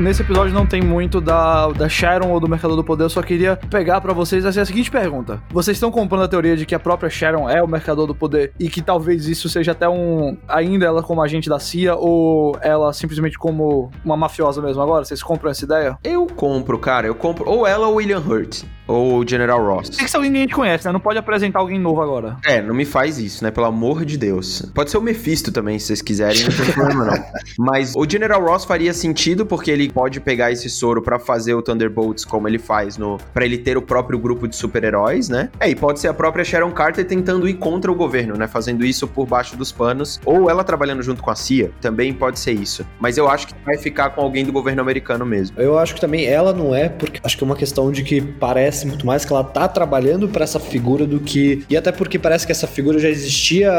Nesse 0.08 0.22
episódio 0.22 0.54
não 0.54 0.66
tem 0.66 0.82
muito 0.82 1.20
da, 1.20 1.68
da 1.68 1.90
Sharon 1.90 2.30
ou 2.30 2.40
do 2.40 2.48
Mercador 2.48 2.78
do 2.78 2.84
Poder, 2.84 3.04
eu 3.04 3.10
só 3.10 3.22
queria 3.22 3.58
pegar 3.58 4.00
para 4.00 4.14
vocês 4.14 4.46
assim, 4.46 4.62
a 4.62 4.66
seguinte 4.66 4.90
pergunta. 4.90 5.44
Vocês 5.50 5.76
estão 5.76 5.92
comprando 5.92 6.24
a 6.24 6.28
teoria 6.30 6.56
de 6.56 6.66
que 6.66 6.74
a 6.74 6.80
própria 6.80 7.10
Sharon 7.10 7.50
é 7.50 7.62
o 7.62 7.68
Mercador 7.68 8.08
do 8.08 8.16
Poder 8.16 8.54
e 8.58 8.70
que 8.70 8.82
talvez 8.82 9.28
isso 9.28 9.50
seja 9.50 9.74
até 9.74 9.90
um... 9.90 10.38
ainda 10.48 10.86
ela 10.86 11.04
como 11.04 11.22
agente 11.22 11.50
da 11.50 11.60
CIA 11.60 11.94
ou 11.96 12.58
ela 12.62 12.94
simplesmente 12.94 13.38
como 13.38 13.92
uma 14.06 14.16
mafiosa 14.16 14.62
mesmo 14.62 14.82
agora? 14.82 15.04
Vocês 15.04 15.22
compram 15.22 15.52
essa 15.52 15.66
ideia? 15.66 15.98
Eu 16.06 16.26
compro, 16.26 16.80
cara. 16.80 17.06
Eu 17.06 17.16
compro 17.16 17.50
ou 17.50 17.68
ela 17.68 17.88
ou 17.88 17.96
William 17.96 18.20
Hurt. 18.20 18.64
Ou 18.88 19.20
o 19.20 19.28
General 19.28 19.62
Ross. 19.62 19.90
Tem 19.90 20.06
que 20.06 20.10
ser 20.10 20.16
alguém 20.16 20.32
que 20.32 20.38
a 20.38 20.42
gente 20.42 20.56
conhece, 20.56 20.86
né? 20.86 20.94
Não 20.94 21.00
pode 21.00 21.20
apresentar 21.20 21.60
alguém 21.60 21.78
novo 21.78 22.02
agora. 22.02 22.38
É, 22.46 22.62
não 22.62 22.74
me 22.74 22.86
faz 22.86 23.20
isso, 23.20 23.44
né? 23.44 23.52
Pelo 23.52 23.66
amor 23.66 24.06
de 24.06 24.18
Deus. 24.18 24.62
Pode 24.74 24.90
ser 24.90 24.98
o 24.98 25.02
Mephisto 25.02 25.52
também, 25.52 25.78
se 25.78 25.88
vocês 25.88 26.02
quiserem, 26.02 26.44
não 26.44 26.52
tem 26.52 26.74
problema 26.74 27.06
não. 27.06 27.24
Mas 27.60 27.94
o 27.96 28.10
General 28.10 28.42
Ross 28.42 28.64
faria 28.64 28.94
sentido 28.94 29.46
porque 29.46 29.70
ele 29.70 29.90
pode 29.98 30.20
pegar 30.20 30.52
esse 30.52 30.70
soro 30.70 31.02
para 31.02 31.18
fazer 31.18 31.56
o 31.56 31.62
Thunderbolts 31.64 32.24
como 32.24 32.48
ele 32.48 32.60
faz 32.60 33.00
no 33.00 33.18
para 33.34 33.44
ele 33.44 33.58
ter 33.58 33.78
o 33.78 33.82
próprio 33.82 34.20
grupo 34.20 34.48
de 34.48 34.56
super-heróis, 34.56 35.28
né? 35.28 35.50
É, 35.60 35.68
e 35.68 35.76
pode 35.76 36.00
ser 36.00 36.08
a 36.08 36.14
própria 36.14 36.46
Sharon 36.46 36.70
Carter 36.70 37.04
tentando 37.04 37.50
ir 37.50 37.56
contra 37.56 37.92
o 37.92 37.96
governo, 37.96 38.36
né? 38.36 38.48
Fazendo 38.48 38.86
isso 38.86 39.08
por 39.08 39.26
baixo 39.26 39.58
dos 39.58 39.72
panos, 39.72 40.20
ou 40.24 40.52
ela 40.52 40.64
trabalhando 40.64 41.02
junto 41.02 41.24
com 41.24 41.32
a 41.32 41.36
CIA, 41.36 41.72
também 41.82 42.14
pode 42.14 42.40
ser 42.40 42.52
isso. 42.52 42.86
Mas 43.00 43.18
eu 43.18 43.28
acho 43.28 43.48
que 43.48 43.56
vai 43.66 43.76
ficar 43.76 44.12
com 44.12 44.22
alguém 44.22 44.46
do 44.46 44.52
governo 44.52 44.84
americano 44.84 45.26
mesmo. 45.26 45.60
Eu 45.60 45.80
acho 45.80 45.96
que 45.96 46.02
também 46.02 46.28
ela 46.28 46.54
não 46.54 46.76
é, 46.76 46.90
porque 46.90 47.20
acho 47.24 47.36
que 47.36 47.44
é 47.44 47.48
uma 47.48 47.56
questão 47.56 47.92
de 47.92 48.04
que 48.04 48.22
parece 48.22 48.86
muito 48.86 49.04
mais 49.04 49.26
que 49.26 49.34
ela 49.34 49.44
tá 49.44 49.68
trabalhando 49.68 50.30
para 50.30 50.44
essa 50.44 50.60
figura 50.60 51.08
do 51.08 51.20
que. 51.20 51.66
E 51.68 51.76
até 51.76 51.92
porque 51.92 52.20
parece 52.20 52.46
que 52.46 52.52
essa 52.52 52.68
figura 52.68 53.00
já 53.00 53.10
existia, 53.10 53.72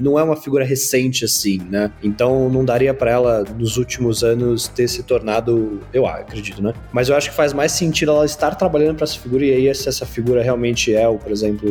não 0.00 0.16
é 0.16 0.22
uma 0.22 0.36
figura 0.36 0.64
recente 0.64 1.24
assim, 1.24 1.60
né? 1.68 1.90
Então 2.04 2.48
não 2.48 2.64
daria 2.64 2.94
para 2.94 3.10
ela, 3.10 3.44
nos 3.58 3.76
últimos 3.76 4.22
anos, 4.22 4.68
ter 4.68 4.86
se 4.86 5.02
tornado. 5.02 5.55
Eu 5.92 6.06
acredito, 6.06 6.62
né? 6.62 6.72
Mas 6.92 7.08
eu 7.08 7.16
acho 7.16 7.30
que 7.30 7.36
faz 7.36 7.52
mais 7.52 7.72
sentido 7.72 8.12
ela 8.12 8.24
estar 8.24 8.54
trabalhando 8.54 8.96
para 8.96 9.04
essa 9.04 9.18
figura, 9.18 9.44
e 9.44 9.52
aí, 9.52 9.74
se 9.74 9.88
essa 9.88 10.06
figura 10.06 10.42
realmente 10.42 10.94
é, 10.94 11.06
o, 11.08 11.16
por 11.18 11.32
exemplo, 11.32 11.68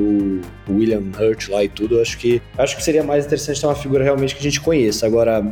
o 0.68 0.74
William 0.74 1.04
Hurt 1.20 1.50
lá 1.50 1.64
e 1.64 1.70
tudo, 1.70 1.96
eu 1.96 2.02
acho 2.02 2.18
que 2.18 2.42
acho 2.58 2.76
que 2.76 2.84
seria 2.84 3.04
mais 3.04 3.26
interessante 3.26 3.60
ter 3.62 3.68
uma 3.68 3.76
figura 3.76 4.04
realmente 4.04 4.36
que 4.36 4.40
a 4.40 4.44
gente 4.44 4.62
conheça. 4.62 5.06
Agora, 5.06 5.44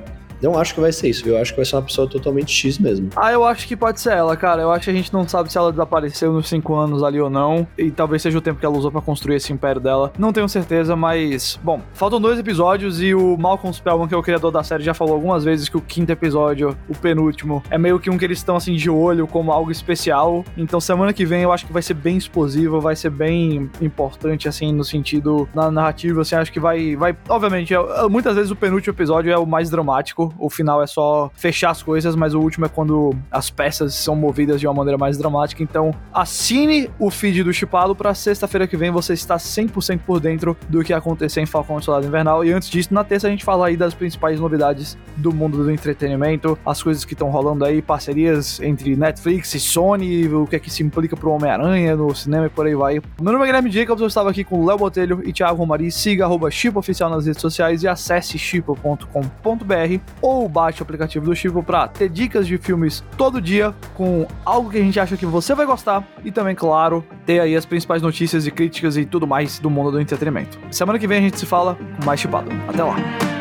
não 0.43 0.59
acho 0.59 0.73
que 0.73 0.81
vai 0.81 0.91
ser 0.91 1.09
isso, 1.09 1.27
eu 1.27 1.37
acho 1.37 1.51
que 1.51 1.57
vai 1.57 1.65
ser 1.65 1.77
uma 1.77 1.83
pessoa 1.83 2.07
totalmente 2.07 2.53
X 2.53 2.77
mesmo. 2.77 3.09
Ah, 3.15 3.31
eu 3.31 3.45
acho 3.45 3.65
que 3.65 3.75
pode 3.75 4.01
ser 4.01 4.13
ela, 4.13 4.35
cara. 4.35 4.61
Eu 4.61 4.71
acho 4.71 4.85
que 4.85 4.89
a 4.89 4.93
gente 4.93 5.13
não 5.13 5.27
sabe 5.27 5.51
se 5.51 5.57
ela 5.57 5.71
desapareceu 5.71 6.33
nos 6.33 6.49
cinco 6.49 6.75
anos 6.75 7.01
ali 7.01 7.19
ou 7.19 7.29
não. 7.29 7.65
E 7.77 7.89
talvez 7.89 8.21
seja 8.21 8.37
o 8.37 8.41
tempo 8.41 8.59
que 8.59 8.65
ela 8.65 8.77
usou 8.77 8.91
para 8.91 9.01
construir 9.01 9.35
esse 9.35 9.53
império 9.53 9.79
dela. 9.79 10.11
Não 10.17 10.33
tenho 10.33 10.47
certeza, 10.49 10.95
mas. 10.95 11.59
Bom, 11.63 11.81
faltam 11.93 12.19
dois 12.19 12.37
episódios 12.37 13.01
e 13.01 13.15
o 13.15 13.37
Malcolm 13.37 13.73
Spellman, 13.73 14.07
que 14.07 14.13
é 14.13 14.17
o 14.17 14.23
criador 14.23 14.51
da 14.51 14.63
série, 14.63 14.83
já 14.83 14.93
falou 14.93 15.15
algumas 15.15 15.43
vezes 15.43 15.69
que 15.69 15.77
o 15.77 15.81
quinto 15.81 16.11
episódio, 16.11 16.77
o 16.89 16.95
penúltimo, 16.95 17.63
é 17.69 17.77
meio 17.77 17.99
que 17.99 18.09
um 18.09 18.17
que 18.17 18.25
eles 18.25 18.39
estão 18.39 18.55
assim 18.55 18.75
de 18.75 18.89
olho 18.89 19.25
como 19.27 19.51
algo 19.51 19.71
especial. 19.71 20.43
Então 20.57 20.79
semana 20.79 21.13
que 21.13 21.25
vem 21.25 21.43
eu 21.43 21.51
acho 21.51 21.65
que 21.65 21.73
vai 21.73 21.81
ser 21.81 21.93
bem 21.93 22.17
explosivo, 22.17 22.81
vai 22.81 22.95
ser 22.95 23.09
bem 23.09 23.69
importante, 23.81 24.47
assim, 24.47 24.73
no 24.73 24.83
sentido 24.83 25.47
na 25.53 25.71
narrativa, 25.71 26.21
assim, 26.21 26.35
acho 26.35 26.51
que 26.51 26.59
vai. 26.59 26.95
vai 26.95 27.15
obviamente, 27.29 27.73
é, 27.73 28.07
muitas 28.09 28.35
vezes 28.35 28.51
o 28.51 28.55
penúltimo 28.55 28.93
episódio 28.93 29.31
é 29.31 29.37
o 29.37 29.45
mais 29.45 29.69
dramático 29.69 30.32
o 30.37 30.49
final 30.49 30.81
é 30.81 30.87
só 30.87 31.31
fechar 31.35 31.71
as 31.71 31.81
coisas, 31.81 32.15
mas 32.15 32.33
o 32.33 32.39
último 32.39 32.65
é 32.65 32.69
quando 32.69 33.15
as 33.31 33.49
peças 33.49 33.95
são 33.95 34.15
movidas 34.15 34.59
de 34.59 34.67
uma 34.67 34.73
maneira 34.73 34.97
mais 34.97 35.17
dramática. 35.17 35.63
Então, 35.63 35.93
assine 36.13 36.89
o 36.99 37.09
feed 37.09 37.43
do 37.43 37.53
Chipado 37.53 37.95
para 37.95 38.13
sexta-feira 38.13 38.67
que 38.67 38.77
vem 38.77 38.91
você 38.91 39.13
está 39.13 39.37
100% 39.37 39.99
por 40.05 40.19
dentro 40.19 40.57
do 40.69 40.83
que 40.83 40.93
acontecer 40.93 41.41
em 41.41 41.45
Falcão 41.45 41.79
e 41.79 41.83
Soldado 41.83 42.07
Invernal. 42.07 42.43
E 42.43 42.51
antes 42.51 42.69
disso, 42.69 42.93
na 42.93 43.03
terça 43.03 43.27
a 43.27 43.29
gente 43.29 43.43
fala 43.43 43.67
aí 43.67 43.77
das 43.77 43.93
principais 43.93 44.39
novidades 44.39 44.97
do 45.17 45.33
mundo 45.33 45.63
do 45.63 45.71
entretenimento, 45.71 46.57
as 46.65 46.81
coisas 46.81 47.05
que 47.05 47.13
estão 47.13 47.29
rolando 47.29 47.65
aí, 47.65 47.81
parcerias 47.81 48.59
entre 48.61 48.95
Netflix 48.95 49.53
e 49.53 49.59
Sony, 49.59 50.27
o 50.27 50.47
que 50.47 50.55
é 50.55 50.59
que 50.59 50.69
se 50.69 50.83
implica 50.83 51.15
pro 51.15 51.31
Homem-Aranha 51.31 51.95
no 51.95 52.13
cinema 52.15 52.47
e 52.47 52.49
por 52.49 52.65
aí 52.65 52.75
vai. 52.75 53.01
Meu 53.21 53.31
nome 53.33 53.43
é 53.43 53.47
Guilherme 53.47 53.71
Jacobs, 53.71 54.01
eu 54.01 54.07
estava 54.07 54.29
aqui 54.29 54.43
com 54.43 54.65
Léo 54.65 54.77
Botelho 54.77 55.21
e 55.25 55.31
Thiago 55.31 55.57
Romari. 55.57 55.91
Siga 55.91 56.25
arroba 56.25 56.49
Oficial 56.75 57.09
nas 57.09 57.25
redes 57.25 57.41
sociais 57.41 57.83
e 57.83 57.87
acesse 57.87 58.37
chipo.com.br 58.37 59.99
ou 60.23 60.47
baixe 60.47 60.81
o 60.81 60.83
aplicativo 60.83 61.25
do 61.25 61.35
Chivo 61.35 61.61
para 61.61 61.85
ter 61.89 62.07
dicas 62.07 62.47
de 62.47 62.57
filmes 62.57 63.03
todo 63.17 63.41
dia 63.41 63.75
com 63.93 64.25
algo 64.45 64.69
que 64.69 64.77
a 64.77 64.81
gente 64.81 64.97
acha 64.97 65.17
que 65.17 65.25
você 65.25 65.53
vai 65.53 65.65
gostar 65.65 66.07
e 66.23 66.31
também, 66.31 66.55
claro, 66.55 67.05
ter 67.25 67.41
aí 67.41 67.55
as 67.57 67.65
principais 67.65 68.01
notícias 68.01 68.47
e 68.47 68.51
críticas 68.51 68.95
e 68.95 69.05
tudo 69.05 69.27
mais 69.27 69.59
do 69.59 69.69
mundo 69.69 69.91
do 69.91 69.99
entretenimento. 69.99 70.57
Semana 70.71 70.97
que 70.97 71.05
vem 71.05 71.17
a 71.17 71.21
gente 71.21 71.37
se 71.37 71.45
fala 71.45 71.77
com 71.99 72.05
mais 72.05 72.21
chipado. 72.21 72.49
Até 72.69 72.81
lá. 72.81 73.32